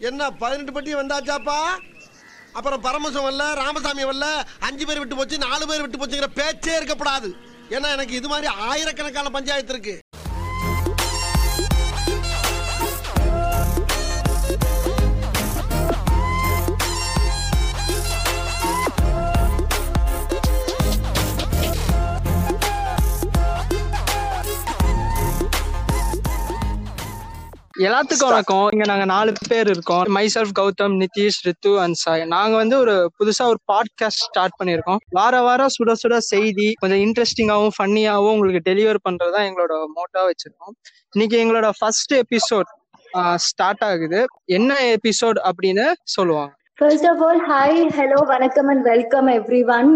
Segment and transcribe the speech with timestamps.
[0.00, 1.58] என்ன பதினெட்டு பட்டி வந்தாச்சாப்பா?
[2.52, 4.26] அப்புறம் பரமசம் வரல ராமசாமி வரல
[4.60, 7.28] அஞ்சு பேர் விட்டு போச்சு நாலு பேர் விட்டு போச்சுங்கிற பேச்சே இருக்கப்படாது.
[7.70, 9.94] ஏன்னா எனக்கு இது மாதிரி ஆயிரக்கணக்கான பஞ்சாயத்து இருக்கு.
[27.80, 28.68] எல்லாத்துக்கும் வணக்கம்.
[28.70, 30.02] இங்க நாங்க நாலு பேர் இருக்கோம்.
[30.34, 32.24] Myself Gautham Nitish Rithu and Sai.
[32.24, 34.96] நாங்க வந்து ஒரு புதுசா ஒரு பாட்காஸ்ட் ஸ்டார்ட் பண்ணியிருக்கோம்.
[35.10, 40.74] வார வாரம் சுட சுட செய்தி கொஞ்சம் இன்ட்ரெஸ்டிங்காவும் ஃபன்னியாவும் உங்களுக்கு டெலிவர் பண்றதுதான் எங்களோட மோட்டா வச்சிருக்கோம்.
[41.10, 42.68] இன்னைக்கு எங்களோட ஃபர்ஸ்ட் எபிசோட்
[43.34, 44.26] ஸ்டார்ட் ஆகுது.
[44.44, 46.54] என்ன எபிசோட் அப்படின்னு சொல்லுவாங்க.
[46.76, 49.90] First of all hi hello வணக்கம் அண்ட் வெல்கம் எவ்ரி ஒன்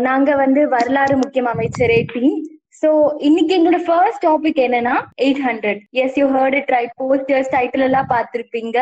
[0.00, 2.55] நாங்க வந்து வரலாறு முக்கியம் அமைச்சரே டீம்.
[2.80, 2.88] சோ
[3.26, 4.94] இன்னைக்கு எங்களோட ஃபர்ஸ்ட் டாபிக் என்னன்னா
[5.24, 8.78] eight hundred yes you heard it right posters title எல்லாம் பார்த்திருப்பீங்க.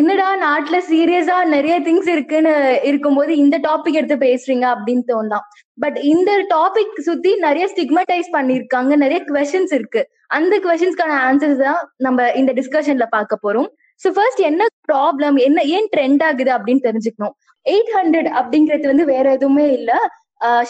[0.00, 2.54] என்னடா நாட்டுல சீரியஸா நிறைய திங்ஸ் இருக்குன்னு
[2.90, 5.46] இருக்கும்போது இந்த டாபிக் எடுத்து பேசுறீங்க அப்படின்னு தோணலாம்
[5.84, 10.02] பட் இந்த டாபிக் சுத்தி நிறைய ஸ்டிக்மடைஸ் பண்ணிருக்காங்க நிறைய கொஸ்டின்ஸ் இருக்கு.
[10.36, 13.68] அந்த கொஸ்டின்ஸ்க்கான ஆன்சர்ஸ் தான் நம்ம இந்த டிஸ்கஷன்ல பார்க்க போறோம்.
[14.02, 17.34] ஸோ ஃபர்ஸ்ட் என்ன ப்ராப்ளம் என்ன ஏன் ட்ரெண்ட் ஆகுது அப்படின்னு தெரிஞ்சுக்கணும்.
[17.66, 19.92] எயிட் ஹண்ட்ரட் அப்படிங்கிறது வந்து வேற எதுவுமே இல்ல.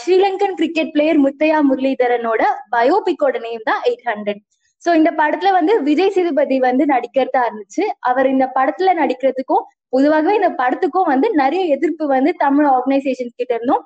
[0.00, 2.42] ஸ்ரீலங்கன் கிரிக்கெட் பிளேயர் முத்தையா முரளிதரனோட
[2.74, 4.42] பயோபிக்கோட நேம் தான் எயிட் ஹண்ட்ரட்
[4.82, 7.84] சோ இந்த படத்துல வந்து விஜய் சேதுபதி வந்து நடிக்கிறதா இருந்துச்சு.
[8.08, 13.84] அவர் இந்த படத்துல நடிக்கிறதுக்கும் பொதுவாகவே இந்த படத்துக்கும் வந்து நிறைய எதிர்ப்பு வந்து தமிழ் ஆர்கனைசேஷன் கிட்ட இருந்தும்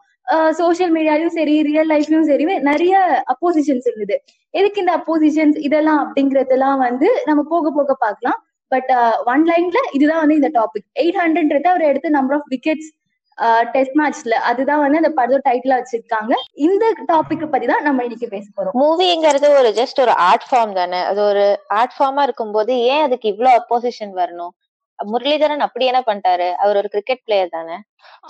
[0.61, 2.95] சோசியல் மீடியாலையும் சரி ரியல் லைஃப்லயும் சரி நிறைய
[3.33, 4.17] அப்போசிஷன்ஸ் இருந்தது.
[4.55, 8.39] எதுக்கு இந்த அப்போசிஷன்ஸ் இதெல்லாம் அப்படிங்கறதெல்லாம் வந்து நம்ம போக போக பார்க்கலாம்.
[8.73, 8.91] பட்
[9.33, 12.91] ஒன் லைன்ல இதுதான் வந்து இந்த டாபிக் எயிட் ஹண்ட்ரட்ன்றத அவர் எடுத்த நம்பர் ஆஃப் விக்கெட்ஸ்
[13.75, 16.33] டெஸ்ட் மேட்ச்ல அதுதான் வந்து அந்த படத்தோட டைட்டிலா வச்சிருக்காங்க.
[16.55, 18.75] இந்த டாபிக் பத்தி தான் நம்ம இன்னைக்கு பேச போறோம்.
[18.83, 21.01] மூவிங்கிறது ஒரு ஜஸ்ட் ஒரு ஆர்ட் ஃபார்ம் தானே.
[21.11, 21.45] அது ஒரு
[21.81, 24.53] ஆர்ட் ஃபார்மா இருக்கும்போது ஏன் அதுக்கு இவ்வளவு அப்போசிஷன் வரணும்?
[25.13, 26.49] முரளிதரன் அப்படி என்ன பண்ணிட்டாரு.
[26.63, 27.77] அவர் ஒரு கிரிக்கெட் பிளேயர் தானே.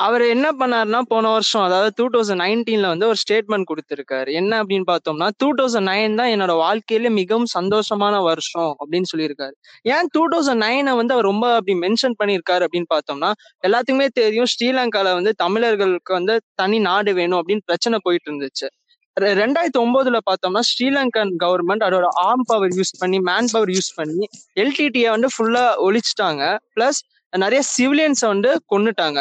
[0.05, 4.31] அவர் என்ன பண்ணாருன்னா போன வருஷம் அதாவது டூ தௌசண்ட் நைன்டீன்ல வந்து ஒரு ஸ்டேட்மெண்ட் கொடுத்திருக்காரு.
[4.41, 9.55] என்ன அப்படின்னு பார்த்தோம்னா டூ தௌசண்ட் நைன் தான் என்னோட வாழ்க்கையில மிகவும் சந்தோஷமான வருஷம் அப்படின்னு சொல்லியிருக்காரு.
[9.95, 13.31] ஏன் டூ தௌசண்ட் நைனை வந்து அவர் ரொம்ப அப்படி மென்ஷன் பண்ணியிருக்காரு அப்படின்னு பார்த்தோம்னா
[13.69, 18.69] எல்லாத்துக்குமே தெரியும் ஸ்ரீலங்கால வந்து தமிழர்களுக்கு வந்து தனி நாடு வேணும் அப்படின்னு பிரச்சனை போயிட்டு இருந்துச்சு.
[19.17, 24.27] ரெண்டாயிரத்தி ஒன்பதுல பார்த்தோம்னா ஸ்ரீலங்கன் கவர்மெண்ட் அதோட ஆர்ம் பவர் யூஸ் பண்ணி மேன் பவர் யூஸ் பண்ணி
[24.57, 26.43] எல்டிடியை வந்து ஃபுல்லா ஒழிச்சிட்டாங்க.
[26.77, 27.01] பிளஸ்
[27.33, 29.21] நிறைய சிவிலியன்ஸை வந்து கொன்னுட்டாங்க.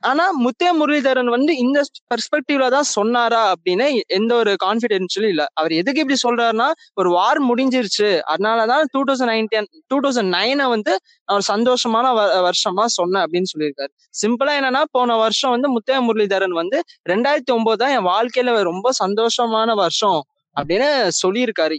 [0.00, 1.82] ஆனா முத்தே முரளிதரன் வந்து இந்த
[2.14, 5.46] பெர்ஸ்பெக்டிவ்ல தான் சொன்னாரா அப்படின்னு எந்த ஒரு கான்பிடென்ஷியலும் இல்ல.
[5.54, 8.20] அவர் எதுக்கு இப்படி சொல்றாருன்னா ஒரு வார் முடிஞ்சிருச்சு.
[8.26, 13.90] அதனாலதான் two thousand nineteen two thousand நைனை வந்து அவர் சந்தோஷமான வ- வருஷமா சொன்னேன் அப்படின்னு சொல்லியிருக்காரு.
[14.26, 19.74] சிம்பிளா என்னன்னா போன வருஷம் வந்து முத்தைய முரளிதரன் வந்து ரெண்டாயிரத்தி ஒன்பது தான் என் வாழ்க்கையில ரொம்ப சந்தோஷமான
[19.74, 20.22] வருஷம்
[20.60, 21.76] அப்படின்னு சொல்லியிருக்காரு.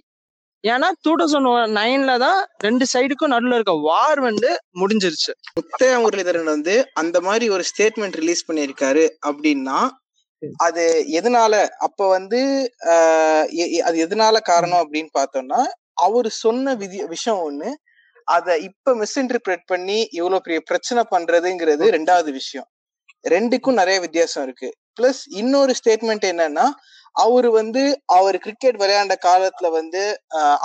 [0.64, 4.50] ஏன்னா டூ தௌசண்ட் நைன்ல தான் ரெண்டு சைடுக்கும் நடுவுல இருக்க வார் வந்து
[4.80, 5.32] முடிஞ்சிருச்சு.
[5.58, 9.80] முத்தைய முரளிதரன் வந்து அந்த மாதிரி ஒரு ஸ்டேட்மெண்ட் ரிலீஸ் பண்ணியிருக்காரு அப்படின்னா
[10.66, 10.84] அது
[11.20, 11.54] எதனால?
[11.86, 12.42] அப்ப வந்து
[13.88, 15.62] அது எதனால காரணம் அப்படின்னு பார்த்தோம்னா
[16.06, 17.72] அவர் சொன்ன விதி விஷயம் ஒண்ணு
[18.28, 22.68] அத இப்ப மிஸ்இன்டர்பிரேட் பண்ணி இவ்வளவு பெரிய பிரச்சனை பண்றதுங்கிறது ரெண்டாவது விஷயம்.
[23.26, 24.70] ரெண்டுக்கும் நிறைய வித்தியாசம் இருக்கு.
[24.98, 26.66] பிளஸ் இன்னொரு ஸ்டேட்மெண்ட் என்னன்னா
[27.20, 27.82] அவரு வந்து
[28.16, 30.02] அவர் கிரிக்கெட் விளையாண்ட காலத்துல வந்து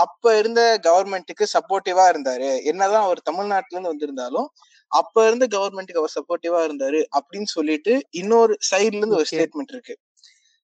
[0.05, 4.49] அப்ப இருந்த கவர்மெண்ட்டுக்கு சப்போர்ட்டிவா இருந்தாரு என்னதான் அவர் தமிழ்நாட்டுல இருந்து வந்திருந்தாலும்
[4.93, 9.33] அப்ப இருந்த கவர்மெண்ட்டுக்கு அவர் சப்போர்ட்டிவா இருந்தாரு அப்படின்னு சொல்லிட்டு இன்னொரு சைடுல இருந்து ஒரு Okay.
[9.33, 9.95] ஸ்டேட்மெண்ட் இருக்கு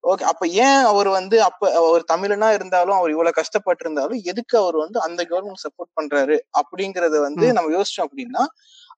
[0.04, 4.78] ஓகே அப்ப ஏன் அவர் வந்து அப்ப அவர் தமிழனா இருந்தாலும் அவர் இவ்வளவு கஷ்டப்பட்டு இருந்தாலும் எதுக்கு அவர்
[4.78, 7.46] வந்து அந்த கவர்மெண்ட் சப்போர்ட் பண்றாரு அப்படிங்கறத வந்து.
[7.54, 8.44] நம்ம யோசிச்சோம் அப்படின்னா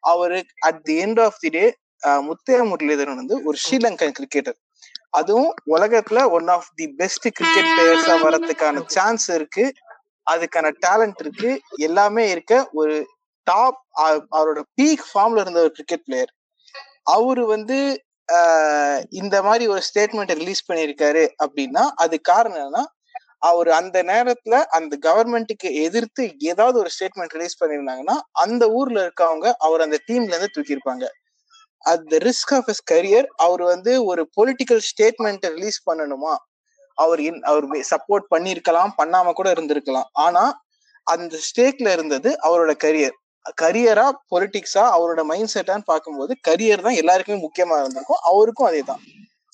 [0.03, 1.65] அவரு at the end of the day
[2.23, 4.57] Muttiah Muralitharan வந்து ஒரு ஸ்ரீலங்கன் கிரிக்கெட்டர்
[5.13, 9.65] அதுவும் உலகத்துல one of the best cricket பிளேயர்ஸா வரதுக்கான சான்ஸ் இருக்கு.
[10.27, 11.51] அதுக்கான டேலண்ட் இருக்கு.
[11.87, 12.95] எல்லாமே இருக்க ஒரு
[13.47, 13.79] டாப்
[14.37, 16.31] அவரோட பீக் ஃபார்ம்ல இருந்த ஒரு கிரிக்கெட் பிளேயர்
[17.03, 17.77] அவரு வந்து
[19.09, 22.83] இந்த மாதிரி ஒரு ஸ்டேட்மெண்ட் ரிலீஸ் பண்ணியிருக்காரு அப்படின்னா அது காரணம் என்னன்னா
[23.49, 29.81] அவர் அந்த நேரத்துல அந்த கவர்மெண்ட்டுக்கு எதிர்த்து ஏதாவது ஒரு ஸ்டேட்மெண்ட் ரிலீஸ் பண்ணியிருந்தாங்கன்னா அந்த ஊர்ல இருக்கவங்க அவர்
[29.81, 31.05] அந்த டீம்ல இருந்து தூக்கியிருப்பாங்க.
[31.85, 36.33] At the risk of his career அவர் வந்து ஒரு பொலிட்டிக்கல் ஸ்டேட்மெண்ட் ரிலீஸ் பண்ணணுமா?
[36.97, 40.09] அவர் அவர் சப்போர்ட் பண்ணியிருக்கலாம் பண்ணாம கூட இருந்திருக்கலாம்.
[40.25, 40.43] ஆனா
[41.07, 43.15] அந்த ஸ்டேக்ல இருந்தது அவரோட கரியர்
[43.61, 48.21] கரியரா பொலிட்டிக்ஸா அவரோட மைண்ட் செட்டான்னு பார்க்கும்போது கரியர் தான் எல்லாருக்குமே முக்கியமா இருந்திருக்கும்.
[48.23, 49.03] அவருக்கும் அதே தான்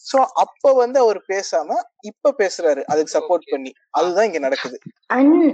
[0.05, 1.69] சோ அப்ப வந்து அவர் பேசாம
[2.01, 2.81] இப்ப பேசுறாரு.
[2.91, 3.71] அதுக்கு சப்போர்ட் பண்ணி.
[3.89, 4.77] அதுதான் இங்க நடக்குது.
[5.09, 5.45] அண்ட்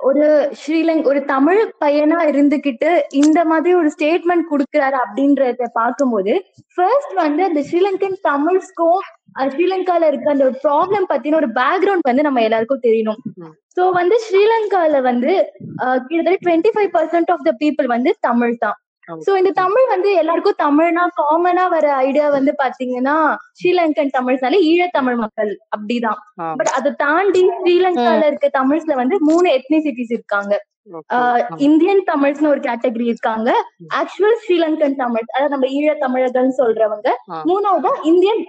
[0.00, 0.24] ஒரு
[0.60, 2.90] ஸ்ரீலங் ஒரு தமிழ் பையனா இருந்துகிட்டு
[3.20, 6.34] இந்த மாதிரி ஒரு ஸ்டேட்மெண்ட் கொடுக்குறாரு அப்படின்றத பார்க்கும்போது
[6.76, 9.00] ஃபர்ஸ்ட் வந்து அந்த ஸ்ரீலங்கன் தமிழ்ஸ்க்கும்
[9.54, 13.20] ஸ்ரீலங்கால இருக்க அந்த ப்ராப்ளம் பத்தின ஒரு பேக்ரவுண்ட் வந்து நம்ம எல்லாருக்கும் தெரியணும்.
[13.76, 15.32] சோ வந்து ஸ்ரீலங்கால வந்து
[16.08, 18.78] கிட்டத்தட்ட twenty five percent of the people வந்து தமிழ் தான்.
[19.26, 23.16] சோ இந்த தமிழ் வந்து எல்லாருக்கும் தமிழ்னா காமனா வர ஐடியா வந்து பாத்தீங்கன்னா
[23.60, 26.20] ஸ்ரீலங்கன் தமிழ்னாலே ஈழத்தமிழ் மக்கள் அப்படிதான்.
[26.58, 30.54] பட் அதை தாண்டி ஸ்ரீலங்கால இருக்க தமிழ்ஸ்ல வந்து மூணு எத்னிசிட்டிஸ் இருக்காங்க.
[31.66, 33.50] இந்தியன் தமிழ்ஸ்னு ஒரு கேட்டகரி இருக்காங்க.
[34.00, 37.08] ஆக்சுவல் ஸ்ரீலங்கன் தமிழ் அதாவது நம்ம ஈழ தமிழர்கள் சொல்றவங்க.
[37.50, 38.42] மூணாவது இந்தியன்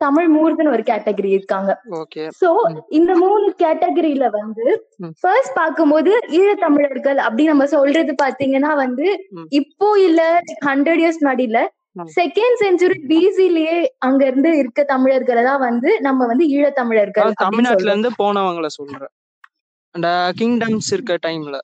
[0.00, 1.70] தமிழ் மூர்தன் ஒரு கேட்டகரி இருக்காங்க.
[2.40, 2.48] சோ.
[2.98, 4.64] இந்த மூணு கேட்டகரியில வந்து.
[5.20, 9.06] ஃபர்ஸ்ட் பார்க்கும்போது ஈழத்தமிழர்கள் அப்படி நம்ம சொல்றது பாத்தீங்கன்னா வந்து.
[9.60, 10.20] இப்போ இல்ல
[10.66, 11.60] ஹண்ட்ரட் இயர்ஸ் முன்னாடில
[11.96, 12.08] ம்.
[12.14, 17.92] செகண்ட் செஞ்சுரி பிசிலேயே அங்க இருந்து இருக்க தமிழர்களை தான் வந்து நம்ம வந்து ஈழத்தமிழர்கள் அதாவது அப்படின்னு தமிழ்நாட்டுல
[17.92, 19.14] இருந்து போனவங்கள சொல்றேன்
[19.94, 21.56] அந்த கிங்டம்ஸ் இருக்க டைம்ல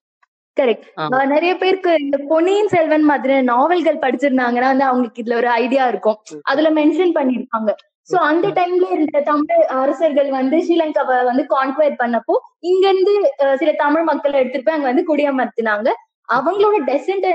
[0.56, 0.87] கரெக்ட்.
[1.31, 6.19] நிறைய பேருக்கு இந்த பொன்னியின் செல்வன் மாதிரி நாவல்கள் படிச்சிருந்தாங்கன்னா வந்து அவங்களுக்கு இதுல ஒரு ஐடியா இருக்கும்
[6.50, 7.70] அதுல மென்ஷன் பண்ணிருப்பாங்க
[8.12, 12.35] சோ அந்த டைம்ல இருந்த தமிழ் அரசர்கள் வந்து ஸ்ரீலங்காவை வந்து கான்குவேர் பண்ணப்போ
[12.70, 13.12] இங்க இருந்து
[13.61, 15.88] சில தமிழ் மக்களை எடுத்துட்டு போய் அங்க வந்து குடியமர்த்தினாங்க.
[16.29, 17.26] அவங்களோட டெசன்ட்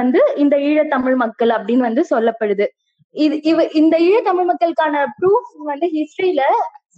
[0.00, 2.66] வந்து இந்த ஈழத்தமிழ் மக்கள் அப்படின்னு வந்து சொல்லப்படுது.
[3.14, 6.42] இது இவ இந்த ஈழத்தமிழ் மக்களுக்கான ப்ரூஃப் வந்து ஹிஸ்டரியில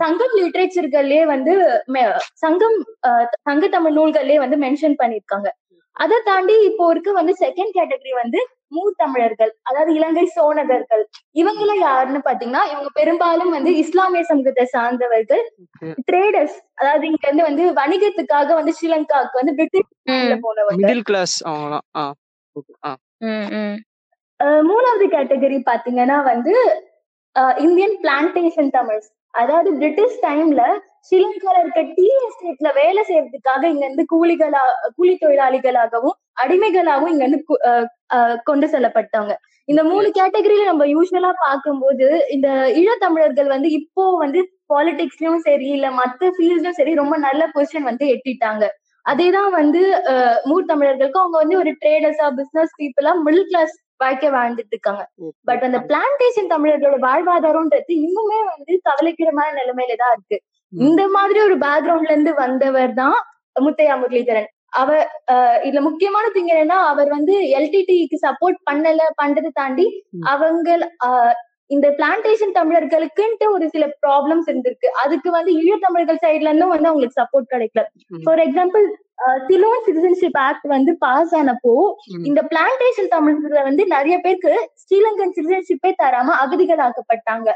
[0.02, 1.52] சங்கம் லிட்ரேச்சர்கள்லயே வந்து
[2.44, 2.76] சங்கம்
[3.48, 5.48] சங்க தமிழ் நூல்கள்லயே வந்து மென்ஷன் பண்ணிருக்காங்க.
[5.96, 8.40] அதை தாண்டி இப்போ இருக்க வந்து செகண்ட் கேட்டகரி வந்து
[8.74, 15.42] மூர் தமிழர்கள் அதாவது இலங்கை சோனகர்கள் இவங்க எல்லாம் யாருன்னு பாத்தீங்கன்னா இவங்க பெரும்பாலும் வந்து இஸ்லாமிய சமூகத்தை சார்ந்தவர்கள்.
[16.08, 19.90] ட்ரேடர்ஸ் அதாவது இங்க இருந்து வந்து வணிகத்துக்காக வந்து ஸ்ரீலங்காவுக்கு வந்து பிரிட்டிஷ்
[20.46, 20.84] போனவங்க.
[24.68, 26.54] மூணாவது கேட்டகரி பாத்தீங்கன்னா வந்து
[27.62, 30.62] இந்தியன் பிளான்டேஷன் தமிழ்ஸ் அதாவது பிரிட்டிஷ் டைம்ல
[31.06, 34.62] ஸ்ரீலங்கால இருக்க டீ எஸ்டேட்ல வேலை செய்யறதுக்காக இங்க இருந்து கூலிகளா
[34.96, 37.26] கூலி தொழிலாளிகளாகவும் அடிமைகளாகவும் இங்க
[38.14, 39.32] அஹ் கொண்டு செல்லப்பட்டாங்க
[39.68, 42.48] இந்த மூணு கேட்டகரியில நம்ம யூஸ்வலா பார்க்கும்போது இந்த
[42.80, 44.40] ஈழத்தமிழர்கள் வந்து இப்போ வந்து
[44.70, 48.64] பாலிடிக்ஸ்லயும் சரி இல்ல மத்த ஃபீல்ட்லயும் சரி ரொம்ப நல்ல பொசிஷன் வந்து எட்டிட்டாங்க.
[49.06, 54.74] அதேதான் வந்து அஹ், மூர் தமிழர்களுக்கும் அவங்க வந்து ஒரு ட்ரேடர்ஸா பிசினஸ் பீப்புளா மிடில் கிளாஸ் வாழ்க்கை வாழ்ந்துட்டு
[54.74, 55.02] இருக்காங்க
[55.48, 60.38] பட் அந்த பிளான்டேஷன் தமிழர்களோட வாழ்வாதாரம்ன்றது இன்னுமே வந்து கவலைக்கிடமான நிலைமையில தான் இருக்கு.
[60.72, 63.18] இந்த மாதிரி ஒரு பேக்ரவுண்ட்ல இருந்து வந்தவர் தான்
[63.56, 64.48] முத்தையா முரளிதரன்.
[64.74, 68.90] அவர் அஹ், இதுல முக்கியமான திங் என்னன்னா அவர் வந்து எல்டிடிக்கு சப்போர்ட் பண்ணல
[69.20, 69.86] பண்றதை தாண்டி.
[70.28, 70.68] அவங்க
[71.70, 77.52] இந்த பிளான்டேஷன் தமிழர்களுக்குன்ட்டு ஒரு சில ப்ராப்ளம்ஸ் இருந்திருக்கு அதுக்கு வந்து ஈழத்தமிழர்கள் சைட்ல இருந்தும் வந்து அவங்களுக்கு சப்போர்ட்
[77.52, 77.82] கிடைக்கல.
[78.24, 78.84] For example
[79.46, 81.72] Ceylon citizenship act வந்து பாஸ் ஆனப்போ.
[82.26, 87.48] இந்த பிளான்டேஷன் தமிழர்களை வந்து நிறைய பேருக்கு ஸ்ரீலங்கன் சிட்டிசன்ஷிப்பே தராம அகதிகளாக்கப்பட்டாங்க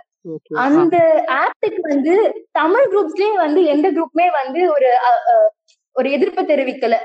[0.65, 0.97] அந்த
[1.39, 2.15] ஆக்டுக்கு வந்து
[2.53, 4.91] தமிழ் குரூப்ஸ்லயே வந்து எந்த குரூப்புமே வந்து ஒரு
[5.99, 6.97] ஒரு எதிர்ப்பு தெரிவிக்கல.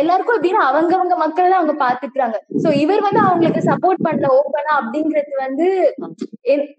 [0.00, 2.36] எல்லாருக்கும் எப்படின்னா அவங்கவங்க மக்கள் தான் அவங்க பாத்துக்கிறாங்க.
[2.62, 5.66] சோ இவர் வந்து அவங்களுக்கு சப்போர்ட் பண்ணல ஓப்பனா அப்படிங்கிறது வந்து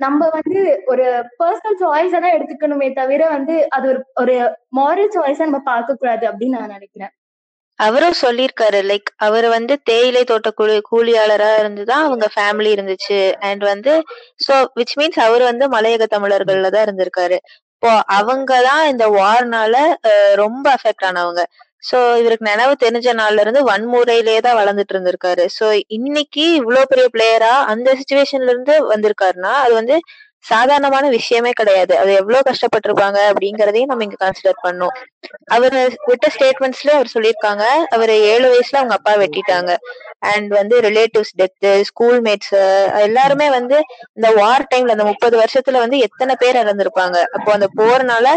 [0.05, 0.59] நம்ம வந்து
[0.91, 1.05] ஒரு
[1.41, 4.35] பர்சனல் சாய்ஸா தான் எடுத்துக்கணுமே தவிர வந்து அது ஒரு ஒரு
[4.79, 7.13] மாரல் சாய்ஸா நம்ம பார்க்க கூடாது அப்படின்னு நான் நினைக்கிறேன்.
[7.79, 13.17] அவரும் சொல்லியிருக்காரு லைக் அவர் வந்து தேயிலை தோட்ட கூலி கூலியாளரா இருந்துதான் அவங்க ஃபேமிலி இருந்துச்சு.
[13.49, 13.93] அண்ட் வந்து
[14.45, 17.37] சோ விச் மீன்ஸ் அவர் வந்து மலையக தமிழர்கள்ல தான் இருந்திருக்காரு.
[17.83, 19.73] இப்போ அவங்க தான் இந்த வார்னால
[20.35, 21.41] ரொம்ப அஃபெக்ட் ஆனவங்க.
[21.83, 25.45] சோ இவருக்கு நினைவு தெரிஞ்ச நாள்ல இருந்து வன்முறையிலேயே தான் வளர்ந்துட்டு இருந்திருக்காரு.
[25.57, 25.65] சோ
[25.97, 29.97] இன்னைக்கு இவ்வளவு பெரிய பிளேயரா அந்த சுச்சுவேஷன்ல இருந்து வந்திருக்காருன்னா அது வந்து
[30.45, 31.93] சாதாரணமான விஷயமே கிடையாது.
[31.97, 34.95] அது எவ்வளவு கஷ்டப்பட்டிருப்பாங்க அப்படிங்கறதையும் நம்ம இங்க கன்சிடர் பண்ணோம்
[35.47, 37.65] அவர் விட்ட ஸ்டேட்மெண்ட்ஸ்ல அவர் சொல்லியிருக்காங்க.
[37.89, 39.71] அவர் ஏழு வயசுல அவங்க அப்பா வெட்டிட்டாங்க.
[40.31, 42.53] அண்ட் வந்து ரிலேட்டிவ்ஸ் டெத்து ஸ்கூல் மேட்ஸ்
[43.07, 43.77] எல்லாருமே வந்து
[44.13, 47.17] இந்த வார் டைம்ல அந்த முப்பது வருஷத்துல வந்து எத்தனை பேர் இறந்திருப்பாங்க.
[47.37, 48.27] அப்போ அந்த போறனால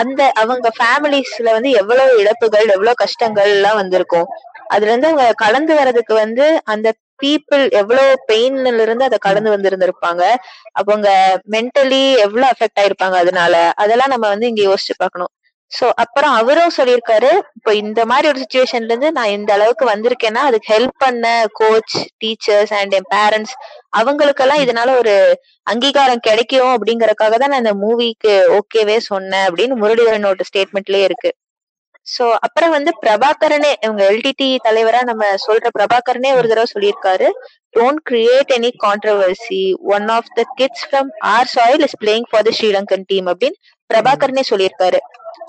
[0.00, 4.28] அந்த அவங்க ஃபேமிலிஸ்ல வந்து எவ்வளவு இழப்புகள் எவ்வளவு கஷ்டங்கள் எல்லாம் வந்திருக்கும்.
[4.68, 6.88] அதுல இருந்து அவங்க கலந்து வர்றதுக்கு வந்து அந்த
[7.22, 10.22] பீப்புள் எவ்வளவு பெயின்ல இருந்து அதை கடந்து வந்திருந்திருப்பாங்க.
[10.72, 11.08] அவங்க
[11.50, 13.54] மென்டலி எவ்வளவு அஃபெக்ட் ஆயிருப்பாங்க அதனால.
[13.74, 15.32] அதெல்லாம் நம்ம வந்து இங்க யோசிச்சு பார்க்கணும்.
[15.72, 20.72] சோ அப்புறம் அவரும் சொல்லியிருக்காரு இப்போ இந்த மாதிரி ஒரு சுச்சுவேஷன்ல இருந்து நான் இந்த அளவுக்கு வந்திருக்கேன்னா அதுக்கு
[20.74, 23.54] ஹெல்ப் பண்ண கோச் டீச்சர்ஸ் அண்ட் என் பேரண்ட்ஸ்
[23.90, 25.14] அவங்களுக்கெல்லாம் இதனால ஒரு
[25.66, 31.32] அங்கீகாரம் கிடைக்கும் அப்படிங்கறக்காக தான் நான் இந்த மூவிக்கு ஓகேவே சொன்னேன் அப்படின்னு முரளிதரனோட ஸ்டேட்மெண்ட்லயே இருக்கு.
[32.06, 37.28] சோ அப்புறம் வந்து பிரபாகரனே இவங்க எல்டிடி தலைவரா நம்ம சொல்ற பிரபாகரனே ஒரு தடவை சொல்லியிருக்காரு.
[37.74, 39.60] Don't create any controversy
[39.94, 43.58] one of the kids from our soil is playing for the Sri Lankan team அப்படின்னு
[43.90, 45.00] பிரபாகரனே சொல்லியிருக்காரு.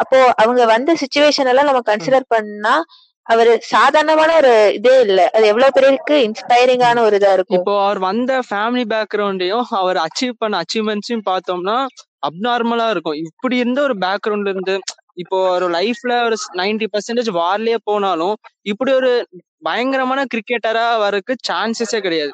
[0.04, 2.76] அப்போ அவங்க வந்த சுச்சுவேஷன் எல்லாம் நம்ம கன்சிடர் பண்ணா
[3.28, 5.20] அவரு சாதாரணமான ஒரு இதே இல்ல.
[5.36, 7.58] அது எவ்வளவு பேருக்கு இன்ஸ்பைரிங்கான ஒரு இதா இருக்கும்.
[7.60, 11.78] இப்போ அவர் வந்த ஃபேமிலி பேக்ரவுண்டையும் அவர் அச்சீவ் பண்ண அச்சீவ்மெண்ட்ஸையும் பார்த்தோம்னா
[12.30, 13.18] அப்நார்மலா இருக்கும்.
[13.24, 14.76] இப்படி இருந்த ஒரு பேக்ரவுண்ட்ல இருந்து
[15.18, 18.36] இப்போ ஒரு லைஃப்ல ஒரு நைன்டி பர்சன்டேஜ் வார்லயே போனாலும்
[18.72, 19.12] இப்படி ஒரு
[19.64, 22.34] பயங்கரமான கிரிக்கெட்டரா வரக்கு சான்சஸே கிடையாது.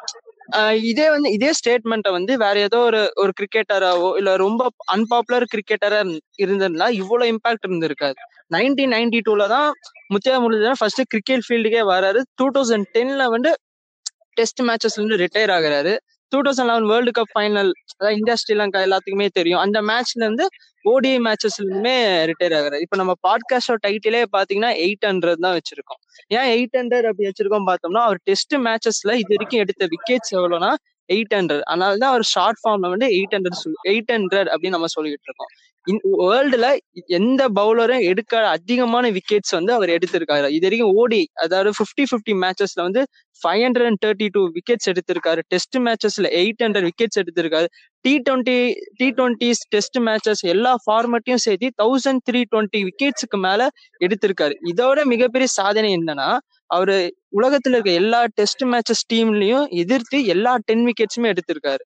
[0.90, 4.62] இதே வந்து இதே ஸ்டேட்மெண்ட்டை வந்து வேற ஏதோ ஒரு ஒரு கிரிக்கெட்டராவோ இல்ல ரொம்ப
[4.96, 6.00] அன்பாப்புலர் கிரிக்கெட்டரா
[6.44, 8.18] இருந்திருந்தா இவ்வளவு இம்பாக்ட் இருந்திருக்காது.
[8.56, 9.68] நைன்டீன் நைன்டி டூல தான்
[10.14, 12.22] முத்தியா முரளிதரன் ஃபர்ஸ்ட் கிரிக்கெட் ஃபீல்டுக்கே வராரு.
[12.40, 13.52] டூ தௌசண்ட் டென்ல வந்து
[14.38, 15.94] டெஸ்ட் மேட்சஸ்ல இருந்து ரிட்டையர் ஆகுறாரு.
[16.32, 19.62] Two thousand eleven world cup final India India Sri Lanka எல்லாத்துக்குமே தெரியும்.
[19.66, 20.46] அந்த மேட்ச்ல இருந்து
[20.86, 21.96] ஓடிஐ மேட்சஸ்ல இருந்துமே
[22.30, 22.84] ரிட்டையர் ஆகிறார்.
[22.86, 26.02] இப்ப நம்ம பாட்காஸ்டோட டைட்டிலே பாத்தீங்கன்னா எயிட் ஹண்ட்ரட் தான் வச்சிருக்கோம்.
[26.38, 30.72] ஏன் எயிட் ஹண்ட்ரட் அப்படி வச்சிருக்கோம் பார்த்தோம்னா அவர் டெஸ்ட் மேட்சஸ்ல இது வரைக்கும் எடுத்த விக்கெட்ஸ் எவ்வளோனா
[31.10, 33.60] எயிட் ஹண்ட்ரட் அதனால தான் அவர் ஷார்ட் ஃபார்ம்ல வந்து எயிட் ஹண்ட்ரட்
[33.92, 35.52] எயிட் ஹண்ட்ரட் அப்படின்னு நம்ம சொல்லிட்டு இருக்கோம்.
[36.22, 36.68] வேர்ல்டுல
[37.18, 40.50] எந்த பவுலரும் எடுக்க அதிகமான விக்கெட்ஸ் வந்து அவர் எடுத்திருக்காரு.
[40.58, 43.02] இது வரைக்கும் ஓடி அதாவது ஃபிஃப்டி ஃபிஃப்டி மேட்சஸ்ல வந்து
[43.42, 47.68] five hundred and thirty two wickets எடுத்திருக்காரு டெஸ்ட் மேட்சஸ்ல எயிட் ஹண்ட்ரட் விக்கெட்ஸ் எடுத்திருக்காரு.
[48.06, 48.58] T twenty
[49.00, 53.70] T twenties test matches எல்லா ஃபார்மட்டையும் சேர்த்து தௌசண்ட் த்ரீ டுவெண்ட்டி விக்கெட்ஸுக்கு மேல
[54.06, 54.56] எடுத்திருக்காரு.
[54.74, 56.30] இதோட மிகப்பெரிய சாதனை என்னன்னா
[56.68, 56.96] அவரு
[57.40, 61.84] உலகத்துல இருக்க எல்லா டெஸ்ட் மேட்சஸ் டீம்லயும் எதிர்த்து எல்லா டென் விக்கெட்ஸுமே எடுத்திருக்காரு.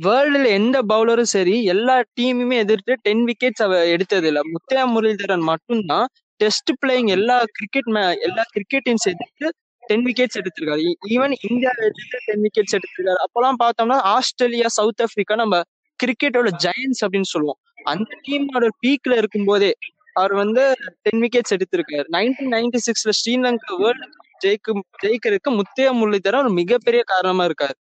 [0.00, 6.06] வேர்ல்டுல எந்த பவுலரும் சரி எல்லா டீமுமே எதிர்த்து டென் விக்கெட்ஸ் அவ எடுத்தது இல்ல முத்தையா முரளிதரன் மட்டும்தான்
[6.40, 7.90] டெஸ்ட் பிளேயிங் எல்லா கிரிக்கெட்
[8.28, 9.50] எல்லா கிரிக்கெட்டையும் சேர்த்து எதிர்த்து
[9.82, 10.82] டென் விக்கெட்ஸ் எடுத்திருக்காரு
[11.14, 13.20] ஈவன் இந்தியா எதிர்த்து டென் விக்கெட்ஸ் எடுத்திருக்காரு.
[13.24, 15.56] அப்பெல்லாம் பார்த்தோம்னா ஆஸ்திரேலியா சவுத் ஆப்பிரிக்கா நம்ம
[16.00, 17.60] கிரிக்கெட்டோட ஜெயன்ஸ் அப்படின்னு சொல்லுவோம்.
[17.84, 19.72] அந்த டீமோட பீக்ல இருக்கும் போதே
[20.12, 20.62] அவர் வந்து
[21.02, 22.06] டென் விக்கெட்ஸ் எடுத்திருக்காரு.
[22.16, 24.08] நைன்டீன் நைன்டி சிக்ஸ்ல ஸ்ரீலங்கா வேர்ல்டு
[24.44, 27.76] ஜெயிக்கும் ஜெயிக்கிறதுக்கு முத்தையா முரளிதரன் ஒரு மிகப்பெரிய காரணமா இருக்காரு.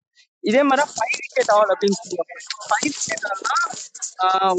[0.50, 2.34] இதே மாதிரி ஃபைவ் விக்கெட் ஆல் அப்படின்னு சொல்லுவாங்க.
[2.68, 3.56] ஃபைவ் விக்கெட் ஆல்னா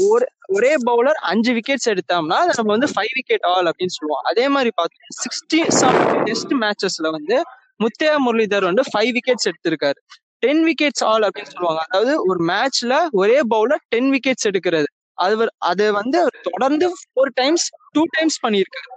[0.08, 0.26] ஒரு
[0.56, 4.24] ஒரே பவுலர் அஞ்சு விக்கெட்ஸ் எடுத்தோம்னா நம்ம வந்து ஃபைவ் விக்கெட் ஆல் அப்படின்னு சொல்லுவோம்.
[4.30, 7.38] அதே மாதிரி பார்த்தோம் சிக்ஸ்டி செவன் டெஸ்ட் மேட்சஸ்ல வந்து
[7.84, 9.98] முத்தையா முரளிதர் வந்து ஃபைவ் விக்கெட்ஸ் எடுத்திருக்காரு.
[10.44, 11.82] டென் விக்கெட்ஸ் ஆல் அப்படின்னு சொல்லுவாங்க.
[11.88, 14.88] அதாவது ஒரு மேட்ச்ல ஒரே பவுலர் டென் விக்கெட்ஸ் எடுக்கிறது.
[15.24, 15.34] அது
[15.70, 17.66] அது வந்து தொடர்ந்து ஃபோர் டைம்ஸ்
[17.96, 18.88] டூ டைம்ஸ் பண்ணியிருக்காரு.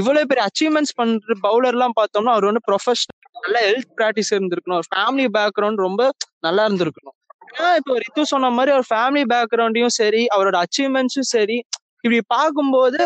[0.00, 4.78] இவ்வளவு பெரிய அச்சீவ்மெண்ட்ஸ் பண்ற பவுலர் எல்லாம் பார்த்தோம்னா அவர் வந்து ப்ரொஃபஷனல் நல்ல ஹெல்த் ப்ராக்டிஸ் இருந்திருக்கணும்.
[4.80, 6.02] ஒரு ஃபேமிலி பேக்ரவுண்ட் ரொம்ப
[6.46, 7.16] நல்லா இருந்திருக்கணும்.
[7.50, 11.58] ஏன்னா இப்போ ரித்து சொன்ன மாதிரி அவர் ஃபேமிலி பேக்ரவுண்டையும் சரி அவரோட அச்சீவ்மெண்ட்ஸும் சரி
[12.04, 13.00] இப்படி பார்க்கும்போது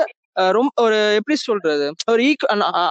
[0.57, 1.87] ரொம்ப ஒரு எப்படி சொல்றது?
[2.11, 2.23] ஒரு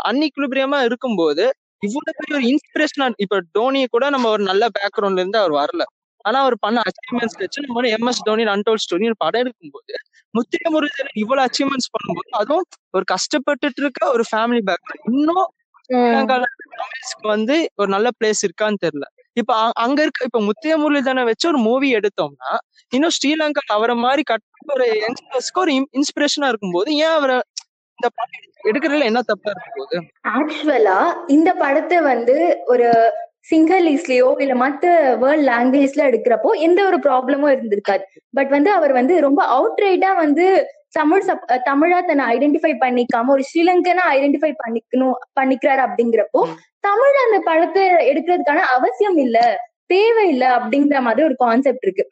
[0.10, 1.44] அன்இக்லிபிரியமா இருக்கும்போது
[1.82, 5.84] இவ்வளவு பெரிய ஒரு இன்ஸ்பிரேஷனா இப்ப டோனி கூட நம்ம ஒரு நல்ல பேக்ரவுண்ட்ல இருந்து அவர் வரல.
[6.26, 9.94] ஆனா அவர் பண்ண அச்சீவ்மெண்ட்ஸ் வச்சு நம்ம M S Dhoni untold story ஒரு படம் எடுக்கும்போது
[10.34, 15.46] முத்திரை முருகன் இவ்வளவு அச்சீவ்மெண்ட்ஸ் பண்ணும்போது அதுவும் ஒரு கஷ்டப்பட்டுட்டு இருக்க ஒரு ஃபேமிலி பேக்ரவுண்ட் இன்னும்
[15.90, 19.06] தமிழ்ஸ்க்கு வந்து ஒரு நல்ல பிளேஸ் இருக்கான்னு தெரியல.
[19.38, 22.52] இப்ப அங்க இருக்க இப்ப முத்திய முரளிதனை வச்சு ஒரு மூவி எடுத்தோம்னா
[22.92, 27.38] இன்னும் ஸ்ரீலங்கா அவரை மாதிரி கட்ட ஒரு யங்ஸ்டர்ஸ்க்கு ஒரு இன்ஸ்பிரேஷனா இருக்கும்போது ஏன் அவரை
[28.00, 29.98] இந்த படம் எடுக்கிறதுல என்ன தப்பா இருக்கும் போது
[30.34, 32.88] ஆக்சுவலா இந்த படத்தை வந்து ஒரு
[33.50, 34.86] சிங்களீஸ்லயோ இல்ல மத்த
[35.18, 38.04] வேர்ல்ட் லாங்குவேஜ்ல எடுக்கிறப்போ எந்த ஒரு ப்ராப்ளமும் இருந்திருக்காது.
[38.34, 40.46] பட் வந்து அவர் வந்து ரொம்ப அவுட் ரைட்டா வந்து
[40.92, 46.42] தமிழ் சப் தமிழா தன்னை ஐடென்டிஃபை பண்ணிக்காம ஒரு ஸ்ரீலங்கனா ஐடென்டிஃபை பண்ணிக்கணும் பண்ணிக்கிறாரு அப்படிங்கிறப்போ
[46.84, 49.38] தமிழ் அந்த படத்தை எடுக்கிறதுக்கான அவசியம் இல்ல.
[49.94, 52.04] தேவையில்லை அப்படிங்கிற மாதிரி ஒரு கான்செப்ட் இருக்கு.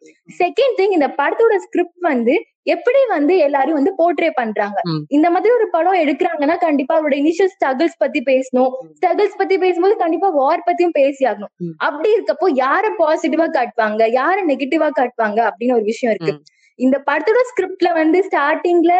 [0.41, 2.35] செகண்ட் திங் இந்த படத்தோட ஸ்கிரிப்ட் வந்து
[2.73, 4.79] எப்படி வந்து எல்லாரும் வந்து போர்ட்ரே பண்றாங்க?
[5.15, 8.71] இந்த மாதிரி ஒரு படம் எடுக்கிறாங்கன்னா கண்டிப்பா அவரோட இனிஷியல் ஸ்ட்ரகிள்ஸ் பத்தி பேசணும்.
[8.97, 11.51] ஸ்ட்ரகிள்ஸ் பத்தி பேசும்போது கண்டிப்பா வார் பத்தியும் பேசி ஆகணும்
[11.87, 14.03] அப்படி இருக்கப்போ யார பாசிட்டிவா காட்டுவாங்க?
[14.19, 15.39] யார நெகட்டிவா காட்டுவாங்க?
[15.49, 16.33] அப்படின்னு ஒரு விஷயம் இருக்கு.
[16.79, 18.93] இந்த படத்தோட ஸ்கிரிப்ட்ல வந்து ஸ்டார்டிங்ல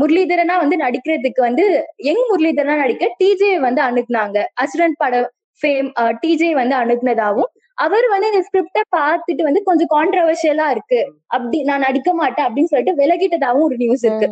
[0.00, 1.64] முரளிதரனா வந்து நடிக்கிறதுக்கு வந்து
[2.08, 4.38] யங் முரளிதரனா நடிக்க டிஜே வந்து அணுகுனாங்க.
[4.62, 5.22] அசுரன் பட
[5.62, 5.88] ஃபேம்
[6.22, 11.00] டிஜே வந்து அணுகுனதாவும் அவர் வந்து இந்த ஸ்கிரிப்ட பார்த்துட்டு வந்து கொஞ்சம் கான்ட்ரவர்ஷியலா இருக்கு.
[11.34, 14.28] அப்படி நான் நடிக்க மாட்டேன் அப்படின்னு சொல்லிட்டு விலகிட்டதாவும் ஒரு நியூஸ் இருக்கு.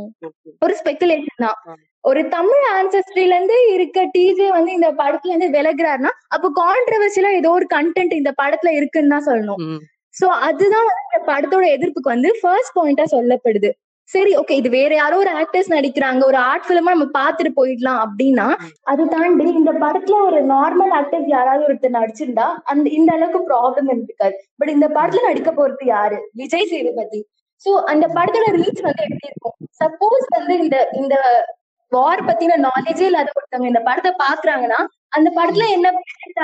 [0.63, 1.59] ஒரு ஸ்பெகுலேஷன் தான்.
[2.05, 7.67] ஒரு தமிழ் ஆன்சஸ்ட்ரில இருந்து இருக்க டிஜே வந்து இந்த படத்துல இருந்து விலகுறாருன்னா அப்போ கான்ட்ரவர்ஷியலா ஏதோ ஒரு
[7.77, 9.63] கண்டென்ட் இந்த படத்துல இருக்குன்னு தான் சொல்லணும்.
[10.15, 13.71] சோ அதுதான் வந்து இந்த படத்தோட எதிர்ப்புக்கு வந்து ஃபர்ஸ்ட் பாயிண்டா சொல்லப்படுது.
[14.11, 16.21] சரி ஓகே இது வேற யாரோ ஒரு ஆக்டர்ஸ் நடிக்கிறாங்க.
[16.25, 18.47] ஒரு ஆர்ட் பிலிமா நம்ம பாத்துட்டு போயிடலாம் அப்படின்னா
[18.87, 24.37] அது தாண்டி இந்த படத்துல ஒரு நார்மல் ஆக்டர்ஸ் யாராவது ஒருத்தர் நடிச்சிருந்தா அந்த இந்த அளவுக்கு ப்ராப்ளம் இருக்காது
[24.61, 26.19] பட் இந்த படத்துல நடிக்க போறது யாரு?
[26.35, 27.21] விஜய் சேதுபதி.
[27.67, 29.57] சோ அந்த படத்தோட ரீச் வந்து எப்படி இருக்கும்?
[29.81, 31.15] சப்போஸ் வந்து இந்த இந்த
[31.93, 34.81] வார் பத்தின நாலேஜே இல்லாத ஒருத்தவங்க இந்த படத்தை பாக்குறாங்கன்னா
[35.17, 35.93] அந்த படத்துல என்ன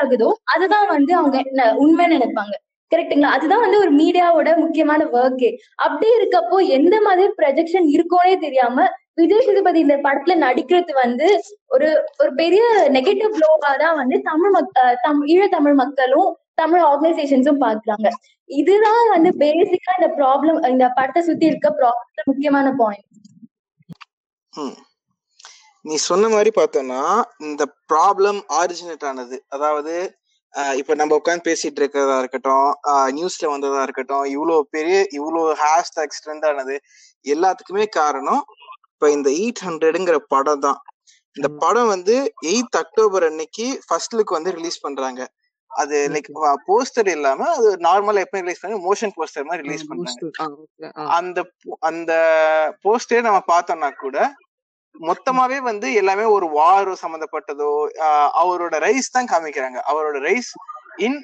[0.03, 1.39] ஆகுதோ அதுதான் வந்து அவங்க
[1.83, 2.55] உண்மைன்னு நினைப்பாங்க.
[2.93, 9.45] கரெக்டுங்களா அதுதான் வந்து ஒரு மீடியாவோட முக்கியமான ஒர்க்கே அப்படி இருக்கப்போ எந்த மாதிரி ப்ரொஜெக்ஷன் இருக்கோனே தெரியாம விஜய்
[9.47, 11.27] சேதுபதி இந்த படத்துல நடிக்கிறது வந்து
[11.71, 11.89] ஒரு
[12.19, 12.63] ஒரு பெரிய
[12.97, 14.73] நெகட்டிவ் ப்ளோவா தான் வந்து தமிழ் மக்
[15.05, 18.11] தம் ஈழ தமிழ் மக்களும் தமிழ் ஆர்கனைசேஷன்ஸும் பாக்குறாங்க
[18.51, 23.11] இதுதான் வந்து பேசிக்கா இந்த ப்ராப்ளம் இந்த படத்தை சுத்தி இருக்க ப்ராப்ளம் முக்கியமான பாயிண்ட்
[25.85, 27.01] நீ சொன்ன மாதிரி பார்த்தோம்னா
[27.45, 29.95] இந்த ப்ராப்ளம் ஆரிஜினேட் ஆனது அதாவது
[30.79, 32.67] இப்ப நம்ம உட்காந்து பேசிட்டு இருக்கிறதா இருக்கட்டும்
[33.17, 36.77] நியூஸ்ல வந்ததா இருக்கட்டும் இவ்வளவு பெரிய இவ்வளவு ஹேஷ்டாக் ஸ்ட்ரென்த் ஆனது
[37.25, 38.43] எல்லாத்துக்குமே காரணம்
[38.93, 40.79] இப்ப இந்த எயிட் ஹண்ட்ரடுங்கிற படம் தான்.
[41.37, 45.23] இந்த படம் வந்து எயித் அக்டோபர் அன்னைக்கு ஃபர்ஸ்ட் லுக் வந்து ரிலீஸ் பண்றாங்க.
[45.71, 46.29] அது லைக்
[46.69, 50.91] போஸ்டர் இல்லாம அது நார்மலா எப்ப ரிலீஸ் பண்ணி மோஷன் போஸ்டர் மாதிரி ரிலீஸ் பண்றாங்க.
[51.17, 51.39] அந்த
[51.91, 52.13] அந்த
[52.85, 54.19] போஸ்டே நம்ம பார்த்தோம்னா கூட
[55.01, 57.71] மொத்தமாவே வந்து எல்லாமே ஒரு வார் சம்பந்தப்பட்டதோ
[58.07, 59.79] ஆஹ் அவரோட ரைஸ் தான் காமிக்கிறாங்க.
[59.91, 60.51] அவரோட ரைஸ்
[61.07, 61.19] இன்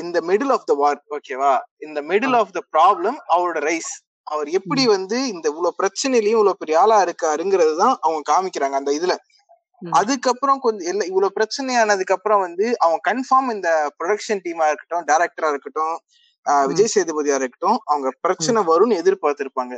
[0.00, 1.52] இந்த மிடில் ஆஃப் த வார் ஓகேவா
[1.86, 3.92] இந்த மிடில் ஆஃப் த ப்ராப்ளம் அவரோட ரைஸ்.
[4.26, 9.14] அவர் எப்படி வந்து இந்த இவ்வளவு பிரச்சனையிலயும் இவ்வளவு பெரிய ஆளா இருக்காருங்கிறது தான் அவங்க காமிக்கிறாங்க அந்த இதுல.
[9.98, 15.94] அதுக்கப்புறம் கொஞ்சம் இல்ல இவ்வளவு பிரச்சனையானதுக்கு அப்புறம் வந்து அவங்க கன்ஃபார்ம் இந்த ப்ரொடக்ஷன் டீமா இருக்கட்டும் டைரக்டரா இருக்கட்டும்.
[16.66, 19.74] விஜய் சேதுபதியா இருக்கட்டும் அவங்க பிரச்சனை வரும்னு எதிர்பார்த்திருப்பாங்க.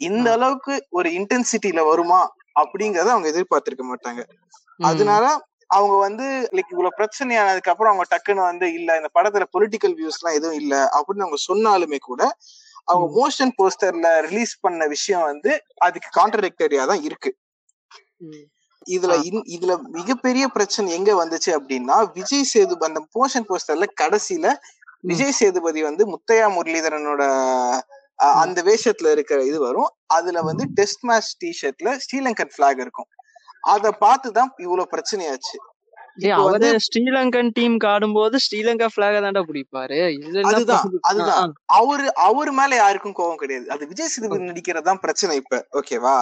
[0.00, 0.26] இந்த.
[0.36, 2.20] அளவுக்கு ஒரு இன்டென்சிட்டியில வருமா?
[2.56, 4.22] அப்படிங்கறத அவங்க எதிர்பார்த்திருக்க மாட்டாங்க.
[4.80, 5.24] அதனால
[5.70, 10.36] அவங்க வந்து லைக் இவ்வளவு பிரச்சனையானதுக்கு அப்புறம் அவங்க டக்குன்னு வந்து இல்ல இந்த படத்துல பொலிட்டிக்கல் வியூஸ் எல்லாம்
[10.38, 12.22] எதுவும் இல்ல அப்படின்னு அவங்க சொன்னாலுமே கூட
[12.88, 13.06] அவங்க.
[13.18, 15.52] மோஷன் போஸ்டர்ல ரிலீஸ் பண்ண விஷயம் வந்து
[15.86, 17.30] அதுக்கு கான்ட்ரடிக்டரியா தான் இருக்கு.
[18.86, 19.12] இதுல
[19.54, 24.46] இதுல மிகப்பெரிய பிரச்சனை எங்க வந்துச்சு அப்படின்னா விஜய் சேதுபதி அந்த மோஷன் போஸ்டர்ல கடைசியில
[25.04, 27.22] விஜய் சேதுபதி வந்து முத்தையா முரளிதரனோட.
[28.42, 29.90] அந்த வேஷத்துல இருக்கிற இது வரும்.
[30.14, 33.08] அதுல வந்து டெஸ்ட் மேட்ச் டிஷர்ட்ல ஸ்ரீலங்கன் பிளாக் இருக்கும்.
[33.68, 35.56] அத பார்த்துதான் இவ்வளவு பிரச்சனையாச்சு.
[36.38, 39.98] அவரு ஸ்ரீலங்கன் டீம் ஆடும்போது ஸ்ரீலங்கா பிளாக தான்டா பிடிப்பாரு.
[41.08, 43.66] அதுதான் அவரு அவரு மேல யாருக்கும் கோவம் கிடையாது.
[43.74, 45.60] அது விஜய் சேதுபதி நடிக்கிறதுதான் பிரச்சனை இப்ப.
[45.76, 46.16] ஓகேவா.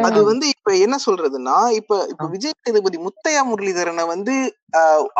[0.00, 2.26] அது வந்து இப்ப என்ன சொல்றதுன்னா இப்ப இப்ப.
[2.34, 4.34] விஜய் சேதுபதி முத்தையா முரளிதரனை வந்து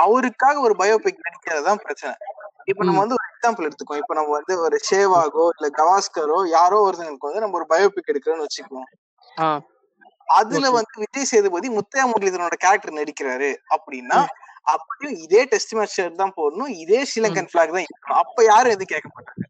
[0.04, 2.14] அவருக்காக ஒரு பயோபிக் நடிக்கிறதுதான் பிரச்சனை.
[2.68, 3.00] இப்ப நம்ம.
[3.02, 7.58] வந்து ஒரு எக்ஸாம்பிள் எடுத்துக்கோம் இப்ப நம்ம வந்து ஒரு ஷேவாகோ இல்ல கவாஸ்கரோ யாரோ ஒருத்தங்களுக்கு வந்து நம்ம
[7.60, 8.88] ஒரு பயோபிக் எடுக்கிறோம்னு வச்சுக்குவோம்.
[10.28, 10.66] அதுல.
[10.76, 14.18] வந்து விஜய் சேதுபதி முத்தையா முரளிதரனோட கேரக்டர் நடிக்கிறாரு அப்படின்னா.
[14.74, 16.72] அப்படியும் இதே டெஸ்ட் மேட்ச் ஷர்ட் தான் போடணும்.
[16.82, 19.44] இதே ஸ்ரீலங்கன் பிளாக் தான் இருக்கணும் அப்ப யாரும் எதுவும் கேட்க மாட்டாங்க?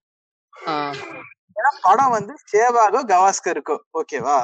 [1.56, 4.38] ஏன்னா படம் வந்து ஷேவாகோ கவாஸ்கருக்கோ ஓகேவா.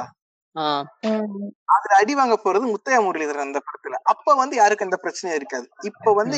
[1.75, 3.95] அதுல அடி வாங்க போறது முத்தையா முரளிதரன் அந்த படத்துல.
[4.13, 5.65] அப்ப வந்து யாருக்கும் அந்த பிரச்சனையும் இருக்காது.
[5.89, 6.37] இப்ப வந்து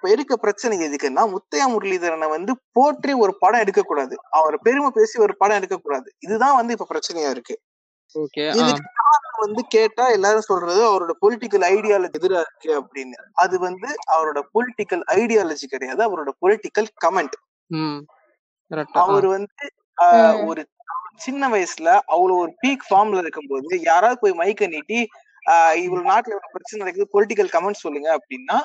[0.00, 5.16] இப்ப இருக்க பிரச்சனை எதுக்குன்னா முத்தையா முரளிதரனை வந்து போற்றி ஒரு படம் எடுக்க கூடாது அவர் பெருமை பேசி
[5.18, 7.54] ஒரு படம் எடுக்க கூடாது இதுதான் வந்து இப்ப பிரச்சனையா இருக்கு.
[9.40, 13.18] வந்து கேட்டா எல்லாரும் சொல்றது அவரோட பொலிட்டிக்கல் ஐடியாலஜி எதிரா இருக்கு அப்படின்னு.
[13.42, 17.36] அது வந்து அவரோட பொலிட்டிக்கல் ஐடியாலஜி கிடையாது அவரோட பொலிட்டிக்கல் கமெண்ட்
[19.04, 19.66] அவர் வந்து.
[20.48, 20.62] ஒரு
[21.18, 25.00] சின்ன வயசுல அவ்வளவு ஒரு பீக் ஃபார்ம்ல இருக்கும்போது யாராவது போய் மைக்க நீட்டி
[25.84, 28.58] இவ்வளவு நாட்டுல இவ்வளவு பிரச்சனை நடக்குது பொலிட்டிக்கல் கமெண்ட் சொல்லுங்க அப்படின்னா.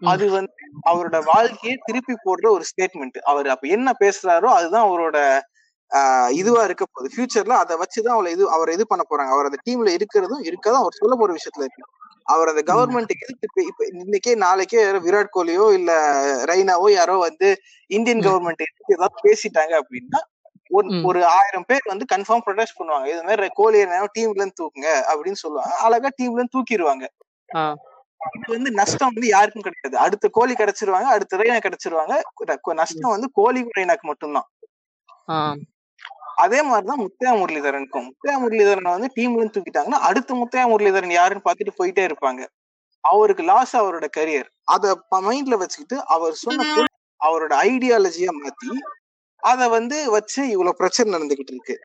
[0.00, 0.52] அது வந்து
[0.86, 5.40] அவரோட வாழ்க்கையை திருப்பி போடுற ஒரு ஸ்டேட்மெண்ட் அவர் அப்ப என்ன பேசுறாரோ அதுதான் அவரோட
[6.30, 7.14] இதுவா இருக்க போகுது.
[7.16, 9.32] ஃபியூச்சர்ல அதை வச்சுதான் அவளை இது அவர் இது பண்ண போறாங்க.
[9.32, 11.82] அவர் அந்த டீம்ல இருக்கிறதும் இருக்காதும் அவர் சொல்ல போற விஷயத்துல இருக்கு.
[12.22, 15.92] அவர் அந்த கவர்மெண்ட் எதிர்த்து இப்ப- இன்னைக்கே நாளைக்கே யாரோ விராட் கோலியோ இல்ல
[16.44, 17.56] ரெய்னாவோ யாரோ வந்து
[17.86, 18.18] இந்தியன்.
[18.18, 20.20] கவர்மெண்ட் ஏதாவது பேசிட்டாங்க அப்படின்னா
[20.70, 20.88] ஒரு.
[21.04, 23.06] ஒரு ஆயிரம் பேர் வந்து கன்ஃபார்ம் ப்ரொடெஸ்ட் பண்ணுவாங்க.
[23.06, 25.74] இது மாதிரி கோலி டீம்ல இருந்து தூக்குங்க அப்படின்னு சொல்லுவாங்க.
[25.76, 27.06] அழகா டீம்ல இருந்து தூக்கிடுவாங்க
[28.36, 29.96] இது வந்து நஷ்டம் வந்து யாருக்கும் கிடையாது.
[30.04, 32.14] அடுத்த கோலி கிடைச்சிருவாங்க அடுத்த ரெய்னா கிடைச்சிருவாங்க
[32.82, 34.48] நஷ்டம் வந்து கோலி ரெய்னாக்கு மட்டும்தான்.
[36.44, 38.06] அதே மாதிரிதான் முத்தையா முரளிதரனுக்கும்.
[38.08, 42.42] முத்தையா முரளிதரனை வந்து டீம்ல இருந்து தூக்கிட்டாங்கன்னா அடுத்த முத்தையா முரளிதரன் யாருன்னு பார்த்துட்டு போயிட்டே இருப்பாங்க.
[43.04, 44.94] அவருக்கு லாஸ் அவரோட கரியர் அத
[45.26, 46.86] மைண்ட்ல வச்சுக்கிட்டு அவர் சொன்ன
[47.20, 48.70] அவரோட ஐடியாலஜியா மாத்தி
[49.42, 51.76] அத வந்து வச்சு இவ்வளவு பிரச்சனை நடந்துகிட்டு இருக்கு.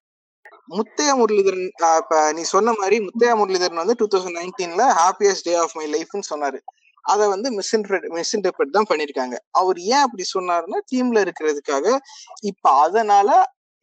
[0.69, 1.65] முத்தையா முரளிதரன்
[1.99, 6.29] இப்ப நீ சொன்ன மாதிரி முத்தையா முரளிதரன் வந்து டூ தௌசண்ட் நைன்டீன்ல ஹாப்பியஸ்ட் டே ஆஃப் மை லைஃப்னு
[6.31, 6.59] சொன்னாரு.
[7.05, 9.35] அத வந்து மிஸ்இன்டர்பிரட் மிஸ்இன்டர்பிரட் தான் பண்ணிருக்காங்க.
[9.53, 11.85] அவர் ஏன் அப்படி சொன்னாருன்னா டீம்ல இருக்கிறதுக்காக
[12.43, 13.29] இப்ப அதனால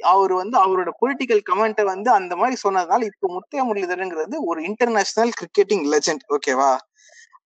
[0.01, 5.85] அவர் வந்து அவரோட பொலிட்டிக்கல் கமெண்ட்டை வந்து அந்த மாதிரி சொன்னதுனால இப்ப முத்தையா முரளிதரன்ங்கிறது ஒரு இன்டர்நேஷனல் கிரிக்கெட்டிங்
[5.93, 6.71] லெஜண்ட் ஓகேவா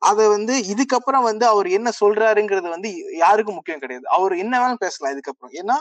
[0.02, 2.88] அத வந்து இதுக்கப்புறம் வந்து அவர் என்ன சொல்றாருங்கிறது வந்து
[3.22, 4.06] யாருக்கும் முக்கியம் கிடையாது.
[4.16, 5.54] அவர் என்ன வேணாலும் பேசலாம் இதுக்கப்புறம்.
[5.60, 5.76] ஏன்னா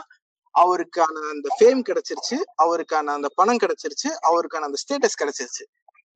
[0.54, 5.64] அவருக்கான அந்த ஃபேம் கிடைச்சிருச்சு அவருக்கான அந்த பணம் கிடைச்சிருச்சு அவருக்கான அந்த ஸ்டேட்டஸ் கிடைச்சிருச்சு.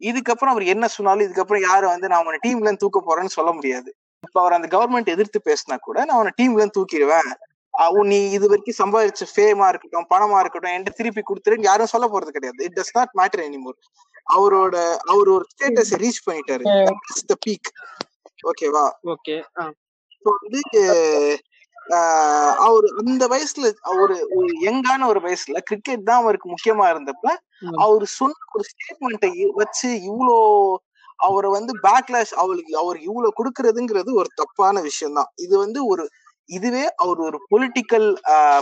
[0.01, 3.94] இதுக்கப்புறம் அவர் என்ன சொன்னாலும் இதுக்கப்புறம் யாரும் வந்து நான் அவனை டீம்ல இருந்து தூக்க போறேன்னு சொல்ல முடியாது.
[4.24, 7.31] இப்ப அவர் அந்த கவர்மெண்ட் எதிர்த்து பேசினா கூட நான் அவனை டீம்ல இருந்து தூக்கிடுவேன்.
[8.05, 12.64] நீ இது வரைக்கும் சம்பாதிச்ச ஃபேமா இருக்கட்டும் பணமா இருக்கட்டும் என்கிட்ட திருப்பி கொடுத்துருன்னு யாரும் சொல்ல போறது கிடையாது.
[12.64, 13.79] It does not matter anymore
[14.37, 14.77] அவரோட
[15.12, 16.64] அவர் ஒரு ஸ்டேட்டஸ் ரீச் பண்ணிட்டாரு.
[17.46, 17.70] பீக்
[18.51, 18.85] ஓகேவா.
[19.61, 19.72] ஆ,
[20.16, 20.61] இப்போ வந்து
[22.66, 27.27] அவர் அந்த வயசுல ஒரு ஒரு யங்கான ஒரு வயசுல கிரிக்கெட் தான் அவருக்கு முக்கியமா இருந்தப்ப.
[27.85, 30.37] அவர் சொன்ன ஒரு ஸ்டேட்மெண்ட்டை வச்சு இவ்வளோ
[31.18, 35.31] அவரை வந்து பேக்லாஷ் அவளுக்கு அவர் இவ்வளவு கொடுக்கறதுங்கிறது ஒரு தப்பான விஷயம் தான்.
[35.44, 36.05] இது வந்து ஒரு
[36.48, 38.07] இதுவே அவர் ஒரு பொலிட்டிக்கல்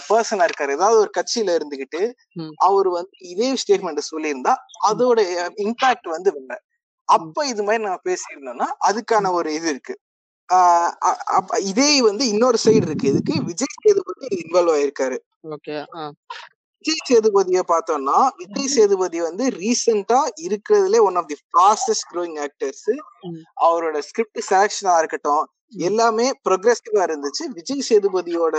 [0.08, 0.76] பர்சனா இருக்காரு.
[0.78, 2.00] ஏதாவது ஒரு கட்சியில இருந்துகிட்டு.
[2.68, 4.54] அவர் வந்து இதே ஸ்டேட்மெண்ட் சொல்லியிருந்தா
[4.90, 5.18] அதோட
[5.66, 6.54] இம்பாக்ட் வந்து வேற.
[7.08, 9.94] அப்ப இது மாதிரி நம்ம பேசியிருந்தோம்னா அதுக்கான ஒரு இது இருக்கு.
[11.70, 13.10] இதே வந்து இன்னொரு சைடு இருக்கு.
[13.12, 15.18] இதுக்கு விஜய் சேதுபதி இன்வால்வ் ஆயிருக்காரு.
[16.84, 22.88] விஜய் சேதுபதியை பார்த்தோம்னா விஜய் சேதுபதி வந்து ரீசெண்டா இருக்கிறதுலே one of the fastest growing actors.
[23.66, 25.44] அவரோட ஸ்கிரிப்ட் செலக்ஷனா இருக்கட்டும்.
[25.88, 27.44] எல்லாமே ப்ரொக்ரெசிவா இருந்துச்சு.
[27.58, 28.56] விஜய் சேதுபதியோட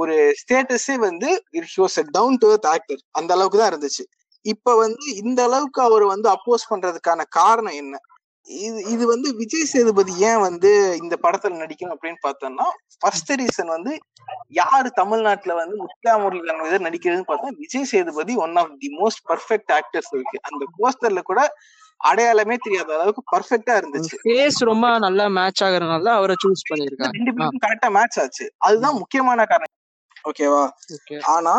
[0.00, 1.28] ஒரு ஸ்டேட்டஸே வந்து
[2.16, 4.04] டவுன் டு ஆக்டர் அந்த அளவுக்கு தான் இருந்துச்சு.
[4.46, 7.94] இப்ப வந்து இந்த அளவுக்கு அவர் வந்து அப்போஸ் பண்றதுக்கான காரணம் என்ன?
[8.48, 10.70] இது இது வந்து விஜய் சேதுபதி ஏன் வந்து
[11.02, 12.66] இந்த படத்துல நடிக்கணும் அப்படின்னு பார்த்தோம்னா
[13.02, 13.92] ஃபர்ஸ்ட் ரீசன் வந்து
[14.52, 20.12] யாரு தமிழ்நாட்டுல வந்து முத்துராமுருகன் இதை நடிக்கிறதுன்னு பார்த்தா Vijay Sethupathi one of the most perfect actors
[20.14, 20.38] இருக்கு.
[20.48, 21.40] அந்த போஸ்டர்ல கூட
[22.00, 24.14] அடையாளமே தெரியாத அளவுக்கு பர்ஃபெக்டா இருந்துச்சு.
[24.22, 28.46] ஃபேஸ் ரொம்ப நல்லா மேட்ச் ஆகுறதுனால தான் அவரை சூஸ் பண்ணிருக்காங்க ரெண்டு பேருக்கும் கரெக்டா மேட்ச் ஆச்சு.
[28.58, 29.74] அதுதான் முக்கியமான காரணம்.
[30.24, 30.64] ஓகேவா?
[30.96, 31.54] ஓகே ஆனா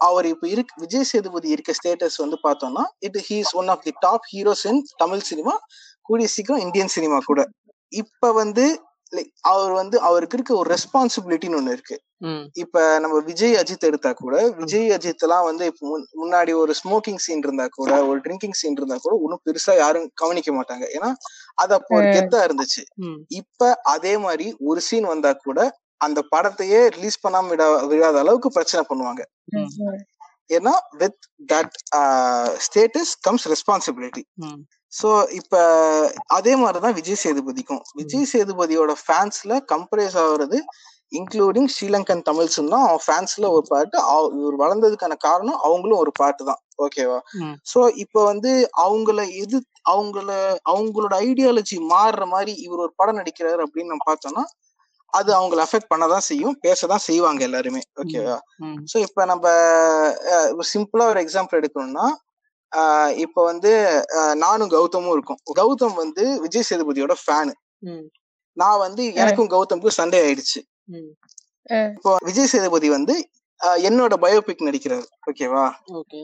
[0.00, 4.26] அவர் இப்ப இருக்கு விஜய் சேதுபதி இருக்க ஸ்டேட்டஸ் வந்து பார்த்தோம்னா it he's one of the top
[4.32, 5.54] heroes in Tamil cinema
[6.02, 7.40] கூடிய சீக்கிரம் இந்தியன் சினிமா கூட.
[7.92, 8.64] இப்ப வந்து
[9.12, 11.96] லைக் அவர் வந்து அவருக்கு இருக்க ஒரு ரெஸ்பான்சிபிலிட்டின்னு ஒண்ணு இருக்கு.
[12.54, 17.16] இப்ப நம்ம விஜய் அஜித் எடுத்தா கூட விஜய் அஜித் எல்லாம் வந்து இப்ப முன்- முன்னாடி ஒரு ஸ்மோக்கிங்
[17.16, 20.84] சீன் இருந்தா கூட ஒரு ட்ரிங்கிங் சீன் இருந்தா கூட ஒன்னும் பெருசா யாரும் கவனிக்க மாட்டாங்க.
[20.96, 21.10] ஏன்னா
[21.54, 22.06] அது அப்போ ஒரு.
[22.16, 22.82] கெத்தா இருந்துச்சு.
[23.32, 25.58] இப்ப அதே மாதிரி ஒரு சீன் வந்தா கூட
[26.00, 29.22] அந்த படத்தையே ரிலீஸ் பண்ணாம விட விடாத அளவுக்கு பிரச்சனை பண்ணுவாங்க.
[30.50, 31.18] ஏன்னா with
[31.52, 31.74] that
[32.66, 34.22] status comes responsibility
[34.92, 35.54] so இப்ப
[36.36, 37.82] அதே மாதிரிதான் விஜய் சேதுபதிக்கும்.
[38.00, 40.58] விஜய் சேதுபதியோட ஃபேன்ஸ்ல கம்பரேஸ் ஆகுறது
[41.12, 43.96] இன்க்ளூடிங் ஸ்ரீலங்கன் தமிழ்ஸ்னா அவன் ஃபேன்ஸ்ல ஒரு பாட்டு
[44.40, 47.18] இவர் வளர்ந்ததுக்கான காரணம் அவங்களும் ஒரு பாட்டு தான் ஓகேவா.
[47.72, 48.50] சோ இப்ப வந்து
[48.84, 49.58] அவங்கள எது
[49.92, 50.28] அவங்கள
[50.72, 54.44] அவங்களோட ஐடியாலஜி மாறுற மாதிரி இவர் ஒரு படம் நடிக்கிறாரு அப்படின்னு நம்ம பார்த்தோம்னா
[55.12, 58.36] அது அவங்கள அஃபெக்ட் பண்ணதான் செய்யும் பேசதான் செய்வாங்க எல்லாருமே ஓகேவா
[58.90, 59.46] ஸோ இப்போ நம்ம
[60.72, 62.06] சிம்பிளா ஒரு எக்ஸாம்பிள் எடுக்கணும்னா
[63.24, 63.70] இப்ப வந்து
[64.42, 65.40] நானும் கௌதமும் இருக்கும்.
[65.60, 67.54] கௌதம் வந்து விஜய் சேதுபதியோட ஃபேனு
[68.56, 70.60] நான் வந்து எனக்கும் கௌதமுக்கும் சண்டே ஆயிடுச்சு.
[71.96, 73.14] இப்போ விஜய் சேதுபதி வந்து
[73.88, 75.64] என்னோட பயோபிக் நடிக்கிறாரு ஓகேவா
[76.00, 76.20] ஓகே.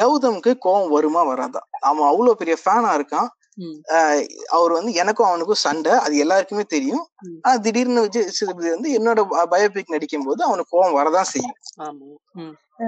[0.00, 1.60] கௌதமுக்கு கோவம் வருமா வராதா?
[1.88, 3.28] அவன் அவ்வளவு பெரிய ஃபேனா இருக்கான்.
[4.56, 5.92] அவர் வந்து எனக்கும் அவனுக்கும் சண்டை.
[6.04, 7.04] அது எல்லாருக்குமே தெரியும்.
[7.44, 9.20] ஆனா திடீர்னு விஜய் சேதுபதி வந்து என்னோட
[9.52, 11.56] பயோபிக் நடிக்கும் போது அவனுக்கு கோவம் வரதான் செய்யும்.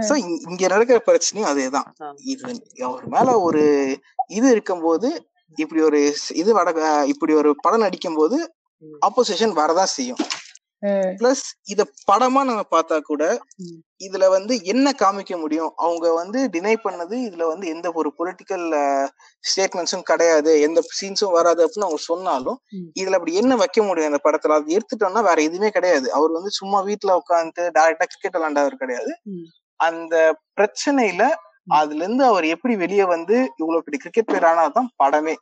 [0.09, 0.15] சோ
[0.51, 1.89] இங்க நடக்கிற பிரச்சனையும் அதேதான்.
[2.33, 2.53] இது
[2.89, 3.63] அவர் மேல ஒரு
[4.31, 5.09] இது இருக்கும்போது
[5.59, 5.99] இப்படி ஒரு
[6.43, 6.71] இது வட
[7.13, 8.39] இப்படி ஒரு படம் நடிக்கும் போது.
[9.07, 10.23] ஆப்போசிஷன் வரதான் செய்யும்.
[11.19, 13.23] பிளஸ் இத படமா நம்ம பார்த்தா கூட.
[14.01, 15.71] இதுல வந்து என்ன காமிக்க முடியும்?
[15.77, 18.65] அவங்க வந்து டினை பண்ணது இதுல வந்து எந்த ஒரு பொலிட்டிக்கல்
[19.45, 20.53] ஸ்டேட்மெண்ட்ஸும் கிடையாது.
[20.61, 22.59] எந்த சீன்ஸும் வராது அப்படின்னு அவங்க சொன்னாலும்.
[23.01, 24.59] இதுல அப்படி என்ன வைக்க முடியும் அந்த படத்துல?
[24.61, 26.09] அது எடுத்துட்டோம்னா வேற எதுவுமே கிடையாது.
[26.11, 29.13] அவர் வந்து சும்மா வீட்டுல உட்காந்துட்டு டைரக்டா கிரிக்கெட் விளையாண்டவர் கிடையாது.
[29.81, 30.15] அந்த
[30.59, 31.23] பிரச்சனையில
[31.77, 35.35] அதுல இருந்து அவர் எப்படி வெளியே வந்து இவ்வளவு பெரிய கிரிக்கெட் பிளேயர் ஆனாதான் படமே.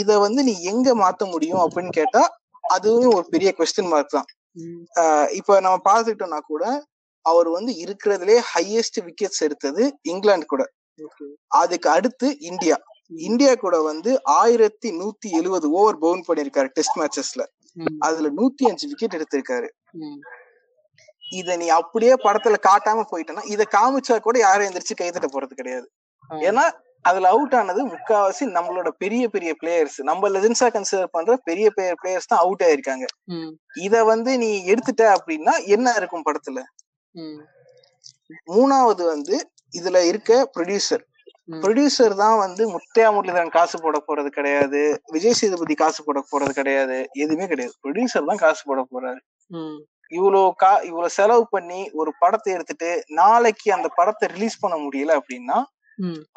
[0.00, 2.22] இத வந்து நீ எங்க மாத்த முடியும் அப்படின்னு கேட்டா
[2.70, 4.28] அதுவும் ஒரு பெரிய கொஸ்டின் மார்க் தான்.
[5.38, 6.64] இப்ப நம்ம பார்த்துக்கிட்டோம்னா கூட
[7.24, 10.64] அவர் வந்து இருக்கிறதுலே ஹையஸ்ட் விக்கெட்ஸ் எடுத்தது இங்கிலாந்து கூட.
[11.60, 12.76] அதுக்கு அடுத்து இந்தியா.
[13.26, 17.42] இந்தியா கூட வந்து ஆயிரத்தி நூத்தி எழுவது ஓவர் பவுன் பண்ணிருக்காரு டெஸ்ட் மேட்சஸ்ல
[17.98, 19.68] அதுல நூத்தி அஞ்சு விக்கெட் எடுத்திருக்காரு.
[21.32, 25.86] இத நீ அப்படியே படத்துல காட்டாம போயிட்டனா இத காமிச்சா கூட யாரும் எந்திரிச்சு கைதட்ட போறது கிடையாது.
[26.30, 26.64] ஏன்னா
[27.08, 32.30] அதுல அவுட் ஆனது முக்காவாசி நம்மளோட பெரிய பெரிய பிளேயர்ஸ் நம்ம லெஜன்ஸா கன்சிடர் பண்ற பெரிய பெரிய பிளேயர்ஸ்
[32.32, 33.06] தான் அவுட் ஆயிருக்காங்க.
[33.86, 36.62] இத வந்து நீ எடுத்துட்ட அப்படின்னா என்ன இருக்கும் படத்துல?
[38.52, 39.36] மூணாவது வந்து
[39.74, 41.04] இதுல இருக்க ப்ரொடியூசர்.
[41.62, 44.80] ப்ரொடியூசர் தான் வந்து முத்தையா முரளிதரன் காசு போட போறது கிடையாது.
[45.14, 46.96] விஜய் சேதுபதி காசு போட போறது கிடையாது.
[47.24, 47.74] எதுவுமே கிடையாது.
[47.84, 49.20] ப்ரொடியூசர் தான் காசு போட போறாரு.
[50.12, 52.90] இவ்வளோ கா இவ்வளவு செலவு பண்ணி ஒரு படத்தை எடுத்துட்டு
[53.20, 55.58] நாளைக்கு அந்த படத்தை ரிலீஸ் பண்ண முடியல அப்படின்னா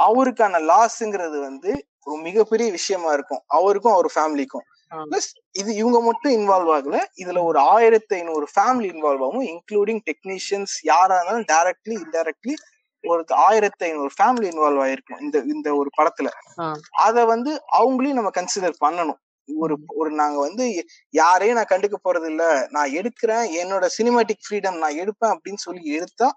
[0.08, 1.72] அவருக்கான லாஸ்ங்கிறது வந்து
[2.08, 3.42] ஒரு மிகப்பெரிய விஷயமா இருக்கும்.
[3.48, 4.66] அவருக்கும் அவர் ஃபேமிலிக்கும்.
[5.10, 6.98] பிளஸ் இது இவங்க மட்டும் இன்வால்வ் ஆகல.
[7.24, 12.56] இதுல ஒரு ஆயிரத்தி ஐநூறு ஃபேமிலி இன்வால்வ் ஆகும் இன்க்ளூடிங் டெக்னீஷியன்ஸ் யாரா இருந்தாலும் டைரக்ட்லி இன்டைரக்ட்லி
[13.04, 16.30] ஒரு ஆயிரத்தி ஐநூறு ஃபேமிலி இன்வால்வ் ஆயிருக்கும் இந்த இந்த ஒரு படத்துல.
[17.06, 19.20] அத வந்து அவங்களையும் நம்ம கன்சிடர் பண்ணணும்.
[19.50, 20.66] ஒரு ஒரு நாங்க வந்து
[21.14, 23.46] யாரையும் நான் கண்டுக்க போறது இல்ல நான் எடுக்கிறேன்.
[23.62, 26.28] என்னோட சினிமாட்டிக் ஃப்ரீடம் நான் எடுப்பேன் அப்படின்னு சொல்லி எடுத்தா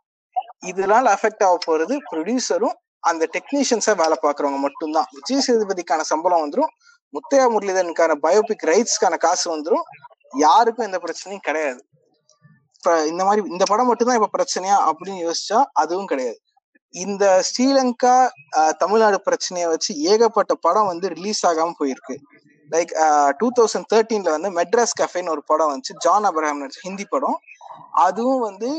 [0.66, 2.76] இதனால அஃபெக்ட் ஆக போறது ப்ரொடியூசரும்
[3.10, 5.08] அந்த டெக்னீஷியன்ஸா வேலை பாக்குறவங்க மட்டும்தான்.
[5.16, 6.72] விஜய் சேதுபதிக்கான சம்பளம் வந்துடும்
[7.14, 9.86] முத்தையா முரளிதனுக்கான பயோபிக் ரைட்ஸ்க்கான காசு வந்துடும்
[10.44, 11.80] யாருக்கும் எந்த பிரச்சனையும் கிடையாது.
[12.76, 16.38] இப்ப இந்த மாதிரி இந்த படம் மட்டும்தான் இப்ப பிரச்சனையா அப்படின்னு யோசிச்சா அதுவும் கிடையாது.
[16.94, 18.14] இந்த ஸ்ரீலங்கா
[18.82, 22.16] தமிழ்நாடு பிரச்சனையை வச்சு ஏகப்பட்ட படம் வந்து ரிலீஸ் ஆகாம போயிருக்கு.
[22.74, 22.92] லைக்
[23.38, 25.94] டூ தௌசண்ட் தேர்ட்டீன்ல வந்து மெட்ராஸ் கஃபேன்னு ஒரு படம் வந்துச்சு.
[26.04, 27.38] ஜான் அப்ரஹாம் நடிச்ச ஹிந்தி படம்.
[28.06, 28.70] அதுவும் வந்து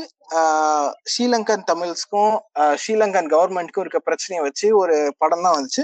[1.10, 2.34] ஸ்ரீலங்கன் தமிழ்ஸ்க்கும்
[2.82, 5.82] ஸ்ரீலங்கன் கவர்மெண்ட்க்கும் இருக்க பிரச்சனையை வச்சு ஒரு படம் தான் வந்துச்சு.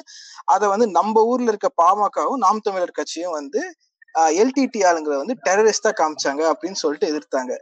[0.54, 3.62] அதை வந்து நம்ம ஊர்ல இருக்க பாமகவும் நாம் தமிழர் கட்சியும் வந்து
[4.42, 7.52] எல்டிடி ஆளுங்களை வந்து டெரரிஸ்டா காமிச்சாங்க அப்படின்னு சொல்லிட்டு எதிர்த்தாங்க.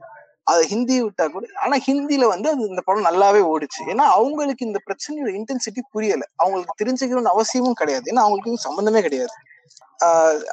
[0.50, 3.80] அது ஹிந்தி விட்டா கூட ஆனா ஹிந்தியில வந்து அது இந்த படம் நல்லாவே ஓடுச்சு.
[3.92, 6.24] ஏன்னா அவங்களுக்கு இந்த பிரச்சனையோட இன்டென்சிட்டி புரியல.
[6.42, 8.06] அவங்களுக்கு தெரிஞ்சுக்கணும்னு அவசியமும் கிடையாது.
[8.12, 9.34] ஏன்னா அவங்களுக்கு சம்பந்தமே கிடையாது.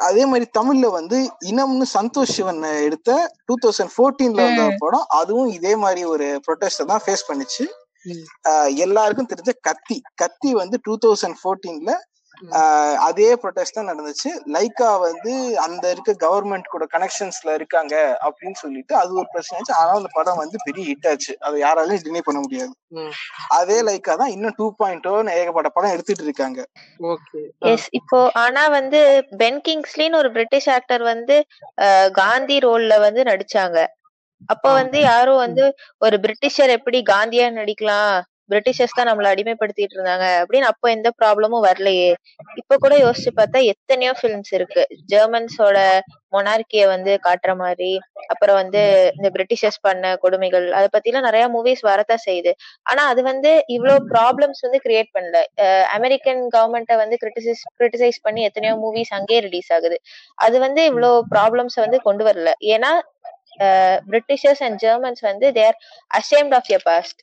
[0.08, 1.17] அதே மாதிரி தமிழ்ல வந்து
[1.51, 3.10] இனம்னு சந்தோஷ் சிவன் எடுத்த
[3.47, 7.65] டூ தௌசண்ட் ஃபோர்டீன்ல வந்த படம் அதுவும் இதே மாதிரி ஒரு ப்ரொட்டஸ்ட தான் ஃபேஸ் பண்ணுச்சு.
[8.86, 9.97] எல்லாருக்கும் தெரிஞ்ச கத்தி.
[10.21, 11.93] கத்தி வந்து டூ தௌசண்ட் ஃபோர்டீன்ல
[13.07, 14.29] அதே ப்ரொட்டஸ்ட் தான் நடந்துச்சு.
[14.55, 15.33] லைக்கா வந்து
[15.65, 17.95] அந்த இருக்க கவர்மெண்ட் கூட கனெக்ஷன்ஸ்ல இருக்காங்க
[18.27, 19.73] அப்படின்னு சொல்லிட்டு அது ஒரு பிரச்சனை ஆச்சு.
[19.79, 21.33] ஆனால் அந்த படம் வந்து பெரிய ஹிட் ஆச்சு.
[21.45, 22.73] அதை யாராலையும் டினை பண்ண முடியாது.
[23.59, 26.59] அதே லைக்கா தான் இன்னும் டூ பாயிண்ட் ஏகப்பட்ட படம் எடுத்துட்டு இருக்காங்க.
[27.13, 27.41] ஓகே.
[27.73, 29.01] எஸ் இப்போ ஆனா வந்து
[29.43, 31.37] பென் கிங்ஸ்லின்னு ஒரு பிரிட்டிஷ் ஆக்டர் வந்து
[32.21, 33.79] காந்தி ரோல்ல வந்து நடிச்சாங்க.
[34.53, 35.65] அப்ப வந்து யாரும் வந்து
[36.05, 38.15] ஒரு பிரிட்டிஷர் எப்படி காந்தியா நடிக்கலாம்
[38.49, 42.12] பிரிட்டிஷர்ஸ் தான் நம்மள அடிமைப்படுத்திட்டு இருந்தாங்க அப்படின்னு அப்போ எந்த ப்ராப்ளமும் வரலையே.
[42.62, 44.84] இப்ப கூட யோசிச்சு பார்த்தா எத்தனையோ ஃபிலிம்ஸ் இருக்கு.
[45.13, 45.77] ஜெர்மன்ஸோட
[46.36, 47.91] மொனார்கிய வந்து காட்டுற மாதிரி
[48.34, 48.81] அப்புறம் வந்து
[49.17, 52.51] இந்த பிரிட்டிஷர்ஸ் பண்ண கொடுமைகள் அதை பத்திலாம் நிறைய மூவிஸ் வரதான் செய்யுது.
[52.91, 55.39] ஆனா அது வந்து இவ்வளவு ப்ராப்ளம்ஸ் வந்து கிரியேட் பண்ணல.
[55.97, 59.99] அமெரிக்கன் கவர்மெண்ட்டை வந்து கிரிட்டிசைஸ் கிரிட்டிசைஸ் பண்ணி எத்தனையோ மூவிஸ் அங்கேயே ரிலீஸ் ஆகுது.
[60.45, 62.51] அது வந்து இவ்வளவு ப்ராப்ளம்ஸ் வந்து கொண்டு வரல.
[62.75, 62.93] ஏன்னா
[64.12, 65.77] பிரிட்டிஷர்ஸ் அண்ட் ஜெர்மன்ஸ் வந்து they're
[66.19, 67.19] ashamed of their past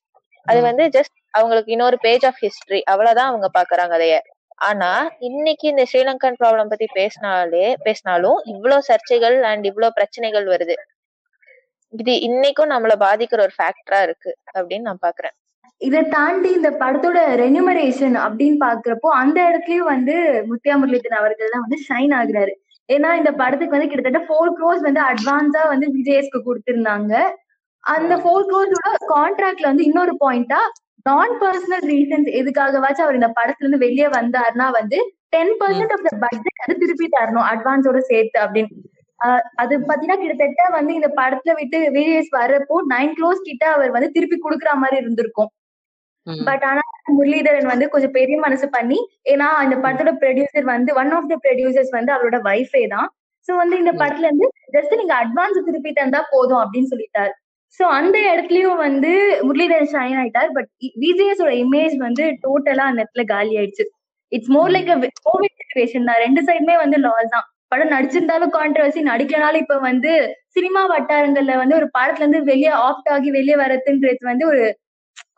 [0.47, 4.17] அது வந்து ஜஸ்ட் அவங்களுக்கு இன்னொரு பேஜ் ஆஃப் ஹிஸ்டரி அவ்வளவுதான் அவங்க பாக்குறாங்க அதைய.
[4.61, 4.91] ஆனா
[5.29, 10.75] இன்னைக்கு இந்த ஸ்ரீலங்கன் ப்ராப்ளம் பத்தி பேசினாலே பேசினாலும் இவ்ளோ சர்ச்சைகள் அண்ட் இவ்ளோ பிரச்சனைகள் வருது.
[11.93, 15.35] இது இன்னைக்கும் நம்மள பாதிக்கிற ஒரு ஃபேக்டரா இருக்கு அப்படின்னு நான் பாக்குறேன்.
[15.81, 20.15] இதை தாண்டி இந்த படத்தோட ரெனுமரேஷன் அப்படின்னு பாக்குறப்போ அந்த இடத்துலயும் வந்து
[20.51, 22.53] முத்தியா முரளிதரன் அவர்கள் தான் வந்து ஷைன் ஆகுறாரு.
[22.89, 27.13] ஏன்னா இந்த படத்துக்கு வந்து கிட்டத்தட்ட ஃபோர் க்ரோஸ் வந்து அட்வான்ஸா வந்து விஜயஸ்க்கு கொடுத்திருந்தாங்க.
[27.85, 30.61] அந்த ஃபோர் க்ரோஸோட கான்ட்ராக்ட்ல வந்து இன்னொரு பாயிண்டா
[31.07, 34.99] நான் பர்சனல் ரீசன்ஸ் எதுக்காகவாச்சும் அவர் இந்த படத்துல இருந்து வெளியே வந்தாருன்னா வந்து
[35.35, 38.71] ten percent of the budget வந்து திருப்பி தரணும் அட்வான்ஸோட சேர்த்து அப்படின்னு.
[39.63, 44.37] அது பாத்தீங்கன்னா கிட்டத்தட்ட வந்து இந்த படத்துல விட்டு விஜேஎஸ் வர்றப்போ நைன் க்ரோஸ் கிட்ட அவர் வந்து திருப்பி
[44.45, 45.51] கொடுக்குற மாதிரி இருந்திருக்கும்.
[46.49, 46.83] பட் ஆனா
[47.17, 48.99] முரளிதரன் வந்து கொஞ்சம் பெரிய மனசு பண்ணி
[49.33, 53.09] ஏன்னா இந்த படத்தோட ப்ரொடியூசர் வந்து ஒன் ஆஃப் த ப்ரொடியூசர்ஸ் வந்து அவரோட வைஃபே தான்.
[53.49, 57.33] சோ வந்து இந்த படத்துல இருந்து ஜஸ்ட் நீங்க அட்வான்ஸ் திருப்பி தந்தா போதும் அப்படின்னு சொல்லிட்டாரு.
[57.81, 59.11] சோ அந்த இடத்துலயும் வந்து
[59.47, 60.51] முரளிதரன் ஷைன் ஆயிட்டார்.
[60.57, 60.69] பட்
[61.05, 63.85] விஜேஎஸ் ஓட இமேஜ் வந்து டோட்டலா அந்த இடத்துல காலி ஆயிடுச்சு.
[64.33, 64.91] It's more like
[65.29, 66.21] COVID situation தான்.
[66.25, 67.47] ரெண்டு சைடுமே வந்து லாஸ் தான்.
[67.73, 70.11] படம் நடிச்சிருந்தாலும் கான்ட்ரவர்சி நடிக்கலனாலும் இப்ப வந்து
[70.57, 74.65] சினிமா வட்டாரங்கள்ல வந்து ஒரு படத்துல இருந்து வெளியே ஆப்ட் ஆகி வெளியே வரதுன்றது வந்து ஒரு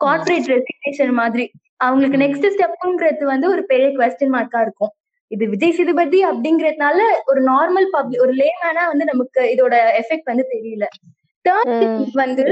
[0.03, 1.45] கார்பரேட் ரெசிக்னேஷன் மாதிரி.
[1.85, 4.91] அவங்களுக்கு நெக்ஸ்ட் ஸ்டெப்புங்கிறது வந்து ஒரு பெரிய கொஸ்டின் மார்க்கா இருக்கும்.
[5.31, 6.99] இது விஜய் சேதுபதி அப்படிங்கறதுனால
[7.31, 10.85] ஒரு நார்மல் பப்ளிக் ஒரு லேமேனா வந்து நமக்கு இதோட எஃபெக்ட் வந்து தெரியல.
[12.15, 12.45] வந்து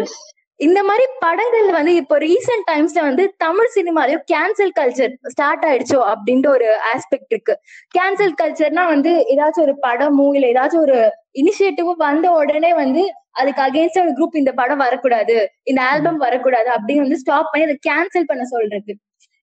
[0.59, 6.47] இந்த மாதிரி படங்கள் வந்து இப்போ ரீசெண்ட் டைம்ஸ்ல வந்து தமிழ் சினிமாலயும் கேன்சல் கல்ச்சர் ஸ்டார்ட் ஆயிடுச்சோ அப்படின்ற
[6.47, 7.53] ஒரு ஆஸ்பெக்ட் இருக்கு.
[7.95, 10.97] கேன்சல் கல்ச்சர்னா வந்து ஏதாச்சும் ஒரு படமோ இல்ல ஏதாச்சும் ஒரு
[11.35, 13.03] இனிஷியேட்டிவ் வந்த உடனே வந்து
[13.33, 17.77] அதுக்கு அகேன்ஸ்டா ஒரு குரூப் இந்த படம் வரக்கூடாது இந்த ஆல்பம் வரக்கூடாது அப்படின்னு வந்து ஸ்டாப் பண்ணி அதை
[17.89, 18.91] கேன்சல் பண்ண சொல்றது.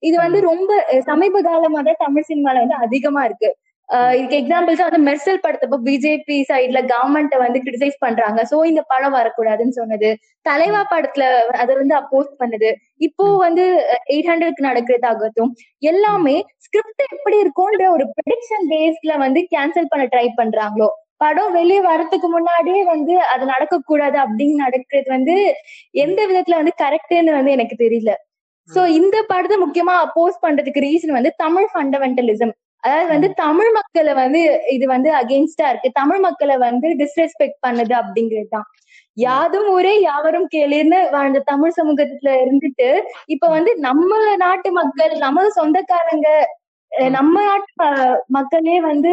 [0.03, 0.71] இது வந்து ரொம்ப
[1.09, 3.51] சமீப காலமா தான் தமிழ் சினிமால வந்து அதிகமா இருக்கு.
[4.19, 8.41] இதுக்கு எக்ஸாம்பிள்ஸ் வந்து மெர்சல் படத்தப்போ பிஜேபி சைட்ல கவர்மெண்ட்டை வந்து கிரிட்டிசைஸ் பண்றாங்க.
[8.51, 10.11] சோ இந்த படம் வரக்கூடாதுன்னு சொன்னது.
[10.49, 11.25] தலைவா படத்துல
[11.63, 12.71] அதை வந்து அப்போஸ் பண்ணுது.
[13.07, 13.65] இப்போ வந்து
[14.15, 15.53] எயிட் ஹண்ட்ரட்க்கு நடக்கிறதாகட்டும்
[15.93, 20.91] எல்லாமே ஸ்கிரிப்ட் எப்படி இருக்கும்ன்ற ஒரு ப்ரெடிக்ஷன் பேஸ்ல வந்து கேன்சல் பண்ண ட்ரை பண்றாங்களோ
[21.25, 25.35] படம் வெளியே வரதுக்கு முன்னாடியே வந்து அது நடக்கக்கூடாது அப்படின்னு நடக்கிறது வந்து
[26.05, 28.13] எந்த விதத்துல வந்து கரெக்ட்னு வந்து எனக்கு தெரியல.
[28.71, 32.53] சோ இந்த படத்தை முக்கியமா அப்போஸ் பண்றதுக்கு ரீசன் வந்து தமிழ் ஃபண்டமெண்டலிசம்
[32.85, 34.41] அதாவது வந்து தமிழ் மக்களை வந்து
[34.75, 35.91] இது வந்து அகெயின்ஸ்டா இருக்கு.
[35.99, 38.69] தமிழ் மக்களை வந்து டிஸ்ரெஸ்பெக்ட் பண்ணுது அப்படிங்கிறது தான்
[39.17, 42.89] யாதும் ஊரே யாவரும் கேளுன்னு வாழ்ந்த தமிழ் சமூகத்துல இருந்துட்டு
[43.35, 44.11] இப்ப வந்து நம்ம
[44.45, 46.29] நாட்டு மக்கள் நம்ம சொந்தக்காரங்க
[47.15, 47.73] நம்ம நாட்டு
[48.37, 49.13] மக்களே வந்து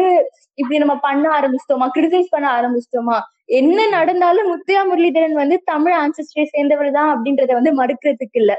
[0.58, 1.86] இப்படி நம்ம பண்ண ஆரம்பிச்சிட்டோமா?
[1.94, 3.18] கிரிட்டிசைஸ் பண்ண ஆரம்பிச்சிட்டோமா?
[3.58, 8.52] என்ன நடந்தாலும் முத்தையா முரளிதரன் வந்து தமிழ் ஆன்சஸ்டரை சேர்ந்தவர் தான் அப்படின்றத வந்து மறுக்கிறதுக்கு இல்ல.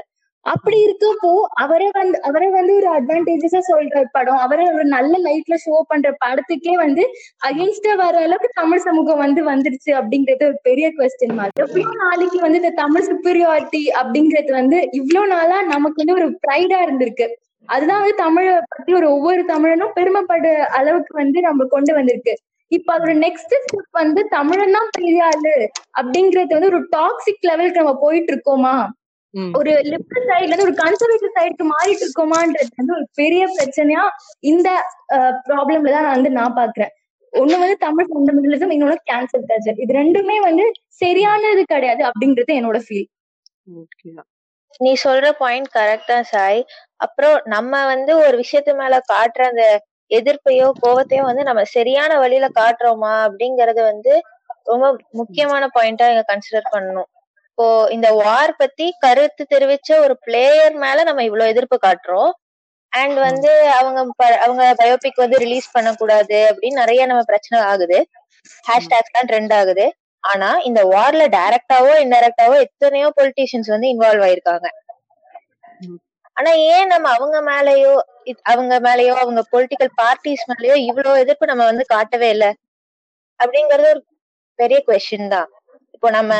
[0.46, 1.30] அப்படி இருக்கப்போ
[1.62, 4.38] அவரை வந்து அவரை வந்து ஒரு அட்வான்டேஜஸா சொல்ற படம்.
[4.44, 7.02] அவரை ஒரு நல்ல லைட்ல ஷோ பண்ற படத்துக்கே வந்து
[7.48, 12.60] அகேன்ஸ்டா வர அளவுக்கு தமிழ் சமூகம் வந்து வந்துருச்சு அப்படிங்கறது ஒரு பெரிய கொஸ்டின் மார்க் எப்படியும் நாளைக்கு வந்து
[12.62, 17.26] இந்த தமிழ் சுப்பீரியாரிட்டி அப்படிங்கிறது வந்து இவ்வளவு நாளா நமக்கு வந்து ஒரு ப்ரைடா இருந்திருக்கு.
[17.68, 20.46] அதுதான் வந்து தமிழ பத்தி ஒரு ஒவ்வொரு தமிழனும் பெருமைப்படுற
[20.78, 22.32] அளவுக்கு வந்து நம்ம கொண்டு வந்திருக்கு.
[22.72, 25.54] இப்ப அதோட நெக்ஸ்ட் ஸ்டெப் வந்து தமிழன் தான் பெரிய ஆளு
[26.00, 28.74] அப்படிங்கறது வந்து ஒரு டாக்ஸிக் லெவலுக்கு நம்ம போயிட்டு இருக்கோமா?
[29.58, 34.04] ஒரு லிபரல் சைடுல இருந்து ஒரு கன்சர்வேட்டிவ் சைடுக்கு மாறிட்டு இருக்கோமான்றது வந்து ஒரு பெரிய பிரச்சனையா
[34.52, 34.68] இந்த
[35.46, 36.92] ப்ராப்ளம்ல தான் நான் வந்து நான் பாக்குறேன்.
[37.32, 40.64] ஒண்ணு வந்து தமிழ் ஃபண்டமெண்டலிசம் இன்னொன்னு கேன்சல் கல்ச்சர் இது ரெண்டுமே வந்து
[41.02, 43.08] சரியானது கிடையாது அப்படின்றது என்னோட ஃபீல்
[43.80, 44.10] ஓகே
[44.80, 46.60] நீ சொல்ற பாயிண்ட் கரெக்ட் தான் சாய்.
[47.04, 49.64] அப்புறம் நம்ம வந்து ஒரு விஷயத்து மேல காட்டுற அந்த
[50.10, 54.12] எதிர்ப்பையோ கோவத்தையோ வந்து நம்ம சரியான வழியில காட்டுறோமா அப்படிங்கறது வந்து
[54.70, 54.86] ரொம்ப
[55.20, 57.08] முக்கியமான பாயிண்டா இங்க கன்சிடர் பண்ணணும்.
[57.60, 62.30] இப்போ இந்த வார் பத்தி கருத்து தெரிவிச்ச ஒரு பிளேயர் மேல நம்ம இவ்வளவு எதிர்ப்பு காட்டுறோம்.
[62.88, 68.08] அண்ட் வந்து அவங்க ப- அவங்க பயோபிக் வந்து ரிலீஸ் பண்ணக்கூடாது அப்படின்னு நிறைய நம்ம பிரச்சனை ஆகுது.
[68.68, 69.94] ஹேஷ்டேக்ஸ் தான் ட்ரெண்ட் ஆகுது.
[70.20, 74.66] ஆனா இந்த வார்ல டைரக்டாவோ இன்டைரக்டாவோ எத்தனையோ பொலிட்டீஷியன்ஸ் வந்து இன்வால்வ் ஆயிருக்காங்க.
[76.32, 77.98] ஆனா ஏன் நம்ம அவங்க மேலயோ
[78.42, 82.54] அவங்க மேலயோ அவங்க பொலிட்டிக்கல் பார்ட்டிஸ் மேலயோ இவ்வளவு எதிர்ப்பு நம்ம வந்து காட்டவே இல்ல?
[83.44, 84.04] அப்படிங்கறது ஒரு
[84.54, 85.50] பெரிய கொஸ்டின் தான்.
[86.02, 86.34] இப்போ நம்ம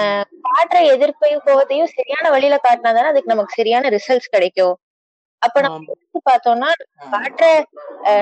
[0.47, 4.77] காட்டுற எதிர்ப்பையும் கோவத்தையும் சரியான வழியில காட்டினா தானே அதுக்கு நமக்கு சரியான ரிசல்ட்ஸ் கிடைக்கும்.
[5.43, 5.97] அப்ப நம்ம
[6.29, 6.71] பார்த்தோம்னா
[7.15, 7.47] காட்டுற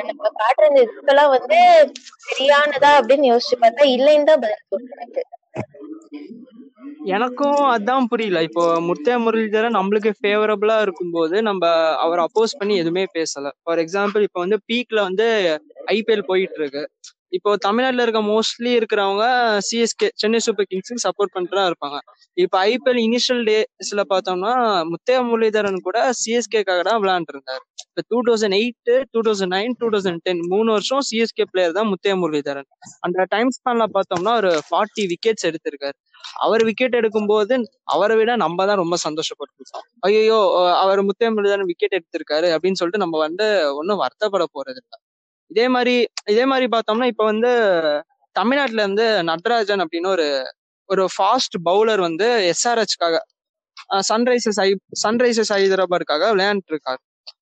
[0.08, 1.58] நம்ம காட்டுற இந்த இதுக்கெல்லாம் வந்து
[2.28, 5.22] சரியானதா அப்படின்னு யோசிச்சு பார்த்தா இல்லைன்னு தான் பதில் எனக்கு.
[7.14, 8.42] எனக்கும் அதான் புரியல.
[8.48, 11.62] இப்போ முத்தையா முரளிதரன் நம்மளுக்கு ஃபேவரபிளா இருக்கும்போது நம்ம
[12.04, 13.52] அவர் அப்போஸ் பண்ணி எதுவுமே பேசல.
[13.62, 15.28] ஃபார் எக்ஸாம்பிள் இப்போ வந்து பீக்ல வந்து
[15.94, 16.84] ஐபிஎல் போயிட்டு இருக்கு.
[17.32, 19.24] இப்போ தமிழ்நாட்டுல இருக்க மோஸ்ட்லி இருக்கிறவங்க
[19.68, 21.98] சிஎஸ்கே சென்னை சூப்பர் கிங்ஸ்க்கு சப்போர்ட் பண்ணிட்டு தான் இருப்பாங்க.
[22.36, 24.52] இப்போ ஐபிஎல் இனிஷியல் டேஸ்ல பார்த்தோம்னா
[24.92, 27.62] முத்தைய முரளிதரன் கூட சிஎஸ்கேக்காக தான் விளையாண்டுருந்தாரு.
[27.88, 31.90] இப்போ two thousand eight two thousand nine two thousand ten மூணு வருஷம் சிஎஸ்கே பிளேயர் தான்
[31.92, 32.68] முத்தைய முரளிதரன்.
[33.06, 35.96] அந்த டைம் ஸ்பேன்ல பார்த்தோம்னா ஒரு ஃபார்ட்டி விக்கெட்ஸ் எடுத்திருக்காரு.
[36.44, 37.54] அவர் விக்கெட் எடுக்கும்போது
[37.94, 39.84] அவரை விட நம்ம தான் ரொம்ப சந்தோஷப்பட்டுருக்கோம்.
[40.08, 40.38] ஐயோ
[40.82, 43.46] அவர் முத்தைய முரளிதரன் விக்கெட் எடுத்திருக்காரு அப்படின்னு சொல்லிட்டு நம்ம வந்து
[43.80, 44.98] ஒன்றும் வருத்தப்பட போறது இல்லை
[45.50, 45.94] இதே மாதிரி
[46.32, 47.50] இதே மாதிரி பார்த்தோம்னா இப்ப வந்து
[48.36, 50.26] தமிழ்நாட்டுல இருந்து நட்ராஜன் அப்படின்னு ஒரு
[50.88, 53.16] ஒரு ஃபாஸ்ட் பவுலர் வந்து எஸ்ஆர்ஹெச்காக
[54.08, 54.68] சன்ரைசர்ஸ் ஐ
[55.04, 57.00] சன்ரைசர்ஸ் ஹைதராபாத்துக்காக விளையாண்டுட்டு இருக்காரு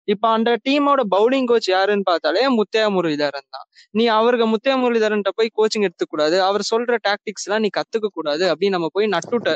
[0.07, 3.65] இப்ப அந்த டீமோட பவுலிங் கோச் யாருன்னு பார்த்தாலே முத்தையா முரளிதரன் தான்.
[3.93, 8.77] நீ அவருக்கு முத்தையா முரளிதரன் போய் கோச்சிங் எடுத்துக்கூடாது அவர் சொல்ற டாக்டிக்ஸ் எல்லாம் நீ கத்துக்க கூடாது அப்படின்னு
[8.77, 9.53] நம்ம போய் நட்டுட்ட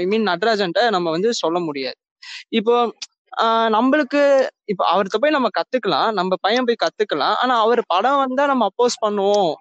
[0.00, 1.98] ஐ மீன் நடராஜன்ட்ட நம்ம வந்து சொல்ல முடியாது.
[2.52, 2.74] இப்போ
[3.76, 4.20] நம்மளுக்கு
[4.72, 6.10] இப்போ அவர்கிட்ட போய் நம்ம கத்துக்கலாம்.
[6.12, 7.36] நம்ம பையன் போய் கத்துக்கலாம்.
[7.42, 9.52] ஆனா அவர் படம் வந்தா நம்ம அப்போஸ் பண்ணுவோம்.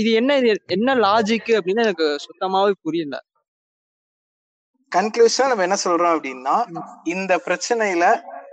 [0.00, 3.16] இது என்ன இது என்ன லாஜிக் அப்படின்னு எனக்கு சுத்தமாவே புரியல.
[4.92, 6.56] கன்க்ளூஷன் நம்ம என்ன சொல்றோம் அப்படின்னா
[7.14, 8.04] இந்த பிரச்சனையில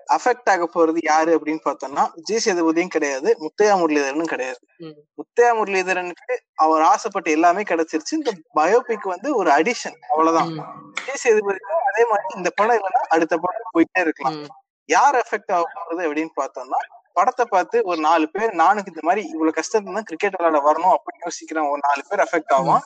[0.09, 4.59] அஃபெக்ட் ஆக போறது யாரு அப்படின்னு பார்த்தோம்னா விஜய் சேதுபதியும் கிடையாது முத்தையா முரளிதரனும் கிடையாது.
[5.19, 8.13] முத்தையா முரளிதரனுக்கு அவர் ஆசைப்பட்ட எல்லாமே கிடைச்சிருச்சு.
[8.13, 10.51] இந்த பயோபிக் வந்து ஒரு அடிஷன் அவ்வளவுதான்.
[10.99, 14.37] விஜய் சேதுபதிக்கும் அதே மாதிரி இந்த படம் இல்லைன்னா அடுத்த படம் போயிட்டே இருக்கலாம்.
[14.89, 16.81] யார் எஃபெக்ட் ஆக போகுது அப்படின்னு பார்த்தோம்னா
[17.17, 21.25] படத்தை பார்த்து ஒரு நாலு பேர் நானுக்கு இந்த மாதிரி இவ்வளவு கஷ்டத்துல தான் கிரிக்கெட் விளையாட வரணும் அப்படின்னு
[21.27, 22.83] யோசிக்கிறேன் ஒரு நாலு பேர் அஃபெக்ட் ஆகும்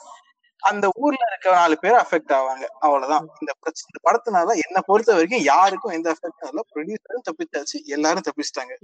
[0.62, 2.64] அந்த ஊர்ல இருக்க நாலு பேர் அஃபெக்ட் ஆவாங்க.
[2.84, 3.26] அவ்வளவுதான்.
[3.42, 6.64] இந்த பிரச்சனை இந்த படத்தினால என்ன பொறுத்த வரைக்கும் யாருக்கும் எந்த அஃபெக்ட் ஆகல.
[6.72, 7.78] ப்ரொடியூசரும் தப்பிச்சாச்சு.
[7.96, 8.74] எல்லாரும் தப்பிச்சிட்டாங்க.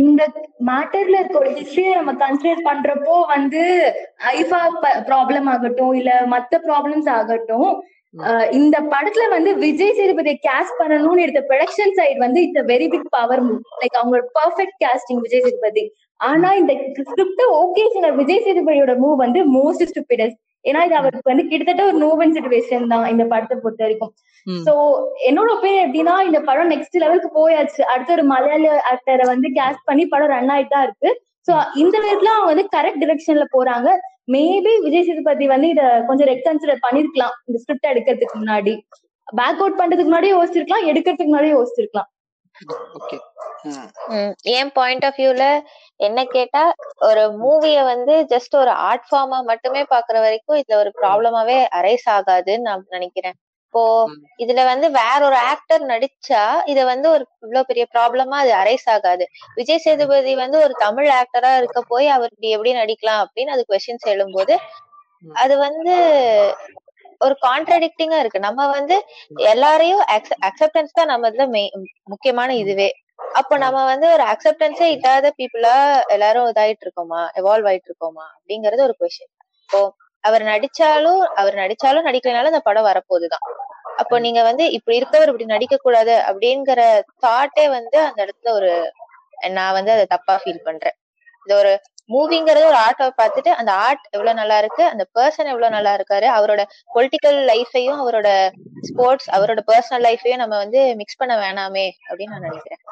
[0.00, 0.22] இந்த
[0.68, 3.60] மேட்டர்ல இருக்க ஒரு ஹிஸ்டரியை நம்ம கன்சிடர் பண்றப்போ வந்து
[4.38, 4.60] ஐஃபா
[5.08, 7.68] ப்ராப்ளம் ஆகட்டும் இல்ல மத்த ப்ராப்ளம்ஸ் ஆகட்டும்
[8.58, 13.42] இந்த படத்துல வந்து விஜய் சேதுபதியை கேஸ்ட் பண்ணணும்னு எடுத்த ப்ரொடக்ஷன் சைடு வந்து it's very big power
[13.80, 15.84] like அவங்களோட பர்ஃபெக்ட் கேஸ்டிங் விஜய் சேதுபதி.
[16.28, 16.72] ஆனா இந்த
[17.08, 17.84] ஸ்கிரிப்ட் ஓகே
[18.20, 20.36] விஜய் சேதுபதியோட மூவ் வந்து மோஸ்ட் ஸ்டூபிடஸ்
[20.68, 24.12] ஏன்னா இது அவருக்கு வந்து கிட்டத்தட்ட ஒரு நோவன் சிச்சுவேஷன் தான் இந்த படத்தை பொறுத்த வரைக்கும்.
[24.66, 24.72] சோ
[25.28, 27.80] என்னோட ஒப்பீனியன் எப்படின்னா இந்த படம் நெக்ஸ்ட் லெவலுக்கு போயாச்சு.
[27.92, 31.10] அடுத்த ஒரு மலையாள ஆக்டரை வந்து கேஸ்ட் பண்ணி படம் ரன் ஆயிட்டு இருக்கு.
[31.48, 33.88] சோ இந்த விதத்துல அவங்க வந்து கரெக்ட் டிரெக்ஷன்ல போறாங்க.
[34.34, 38.74] மேபி விஜய் சேதுபதி வந்து இத கொஞ்சம் ரெக்கன்சிடர் பண்ணிருக்கலாம் இந்த ஸ்கிரிப்ட் எடுக்கிறதுக்கு முன்னாடி.
[39.40, 42.10] பேக் அவுட் பண்றதுக்கு முன்னாடியே யோசிச்சிருக்கலாம் எடுக்கிறதுக்கு முன்னாடியே யோசிச்சிருக்கலாம்.
[42.98, 43.16] ஓகே.
[44.56, 45.44] என் பாயிண்ட் ஆஃப் வியூல
[46.00, 46.62] என்ன கேட்டா
[47.08, 52.66] ஒரு மூவிய வந்து ஜஸ்ட் ஒரு ஆர்ட் ஃபார்மா மட்டுமே பாக்குற வரைக்கும் இதுல ஒரு ப்ராப்ளமாவே அரைஸ் ஆகாதுன்னு
[52.68, 53.36] நான் நினைக்கிறேன்.
[53.66, 53.82] இப்போ.
[54.38, 59.24] இதுல வந்து வேற ஒரு ஆக்டர் நடிச்சா இத வந்து ஒரு இவ்வளவு பெரிய ப்ராப்ளமா அது அரைஸ் ஆகாது.
[59.56, 64.06] விஜய் சேதுபதி வந்து ஒரு தமிழ் ஆக்டரா இருக்க போய் அவர் இப்படி எப்படி நடிக்கலாம் அப்படின்னு அது கொஸ்டின்ஸ்
[64.14, 64.56] எழும்போது.
[65.36, 65.94] அது வந்து
[67.20, 68.46] ஒரு கான்ட்ரடிக்டிங்கா இருக்கு.
[68.46, 68.96] நம்ம வந்து
[69.48, 70.02] எல்லாரையும்
[70.48, 71.46] அக்செப்டன்ஸ் தான் நம்ம இதுல
[72.08, 72.88] முக்கியமான இதுவே.
[73.18, 75.74] அப்போ நம்ம வந்து ஒரு அக்செப்டன்ஸே இல்லாத பீப்புளா
[76.08, 77.20] எல்லாரும் இதாயிட்டு இருக்கோமா?
[77.34, 78.26] எவால்வ் ஆயிட்டு இருக்கோமா?
[78.36, 79.80] அப்படிங்கறது ஒரு கொஸ்டின் இப்போ
[80.24, 83.44] அவர் நடிச்சாலும் அவர் நடிச்சாலும் நடிக்கலனாலும் அந்த படம் வரப்போகுதுதான்.
[83.96, 86.80] அப்போ நீங்க வந்து இப்படி இருக்கவர் இப்படி நடிக்க கூடாது அப்படிங்கிற
[87.22, 88.70] தாட்டே வந்து அந்த இடத்துல ஒரு
[89.50, 90.96] நான் வந்து அதை தப்பா ஃபீல் பண்றேன்.
[91.46, 91.72] இது ஒரு
[92.08, 96.62] மூவிங்கிறது ஒரு ஆர்ட்டை பார்த்துட்டு அந்த ஆர்ட் எவ்வளவு நல்லா இருக்கு அந்த பர்சன் எவ்வளவு நல்லா இருக்காரு அவரோட
[96.94, 98.28] பொலிட்டிக்கல் லைஃபையும் அவரோட
[98.88, 102.82] ஸ்போர்ட்ஸ் அவரோட பர்சனல் லைஃபையும் நம்ம வந்து மிக்ஸ் பண்ண வேணாமே அப்படின்னு நான் நினைக்கிறேன்.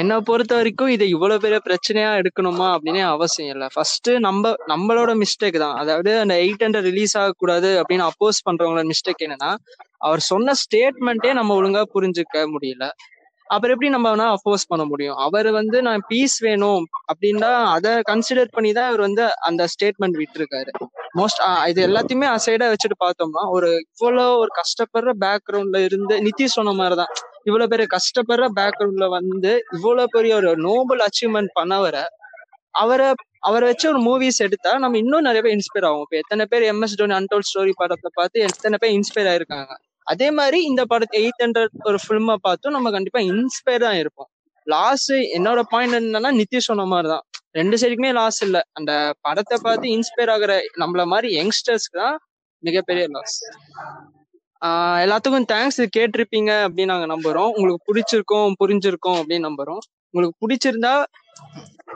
[0.00, 3.68] என்னை பொறுத்த வரைக்கும் இதை இவ்வளவு பெரிய பிரச்சனையா எடுக்கணுமா அப்படின்னு அவசியம் இல்லை.
[3.74, 5.76] ஃபர்ஸ்ட் நம்ம நம்மளோட மிஸ்டேக் தான்.
[5.76, 9.52] அதாவது அந்த எயிட் ஹண்ட்ரட் ரிலீஸ் ஆகக்கூடாது அப்படின்னு அப்போஸ் பண்றவங்களோட மிஸ்டேக் என்னன்னா
[10.08, 12.86] அவர் சொன்ன ஸ்டேட்மெண்ட்டே நம்ம ஒழுங்கா புரிஞ்சுக்க முடியல.
[13.50, 15.16] அப்புறம் எப்படி நம்ம வேணா அப்போஸ் பண்ண முடியும்?
[15.16, 20.72] அவர் வந்து நான் பீஸ் வேணும் அப்படின்னா அதை கன்சிடர் பண்ணி தான் அவர் வந்து அந்த ஸ்டேட்மெண்ட் விட்டுருக்காரு.
[21.18, 21.40] மோஸ்ட்
[21.70, 27.12] இது எல்லாத்தையுமே அசைடா வச்சுட்டு பார்த்தோம்னா ஒரு இவ்வளவு ஒரு கஷ்டப்படுற பேக்ரவுண்ட்ல இருந்து நிதிஷ் சொன்ன மாதிரிதான்
[27.44, 32.04] இவ்வளவு பெரிய கஷ்டப்படுற பேக்ரவுண்ட்ல வந்து இவ்வளவு பெரிய ஒரு நோபல் அச்சீவ்மெண்ட் பண்ணவரை
[32.74, 33.08] அவரை
[33.40, 36.04] அவரை வச்சு ஒரு மூவிஸ் எடுத்தா நம்ம இன்னும் நிறைய பேர் இன்ஸ்பயர் ஆகும்.
[36.06, 39.72] இப்போ எத்தனை பேர் எம்எஸ் டோனி அன்டோல் ஸ்டோரி படத்தை பார்த்து எத்தனை பேர் இன்ஸ்பயர் ஆயிருக்காங்க.
[40.12, 44.30] அதே மாதிரி இந்த படத்தை எயிட் ஹண்ட்ரட் ஒரு ஃபிலிமை பார்த்தும் நம்ம கண்டிப்பா இன்ஸ்பயர் தான் இருப்போம்.
[44.66, 47.24] லாஸ் என்னோட பாயிண்ட் என்னன்னா நித்திஷ் சொன்ன மாதிரி தான்
[47.58, 48.58] ரெண்டு சைடுக்குமே லாஸ் இல்ல.
[48.78, 48.92] அந்த
[49.26, 52.16] படத்தை பார்த்து இன்ஸ்பயர் ஆகுற நம்மள மாதிரி யங்ஸ்டர்ஸ்க்கு தான்
[52.62, 53.36] மிகப்பெரிய லாஸ்
[55.02, 57.50] எல்லாத்துக்கும் தேங்க்ஸ் கேட்டிருப்பீங்க அப்படின்னு நாங்க நம்புறோம்.
[57.56, 59.82] உங்களுக்கு பிடிச்சிருக்கோம் புரிஞ்சிருக்கோம் அப்படின்னு நம்புறோம்.
[60.14, 60.94] உங்களுக்கு பிடிச்சிருந்தா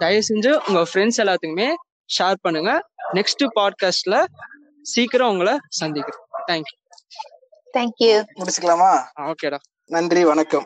[0.03, 1.69] தயவு செஞ்சு உங்க ஃப்ரெண்ட்ஸ் எல்லாத்துக்குமே
[2.17, 2.73] ஷேர் பண்ணுங்க.
[3.19, 4.17] நெக்ஸ்ட் பாட்காஸ்ட்ல
[4.95, 6.25] சீக்கிரம் உங்களை சந்திக்கிறோம்.
[6.51, 6.75] தேங்க்யூ
[7.75, 9.07] தேங்க்யூ முடிச்சுக்கலாமா?
[9.21, 9.59] ஓகேடா.
[9.85, 10.63] நன்றி வணக்கம்.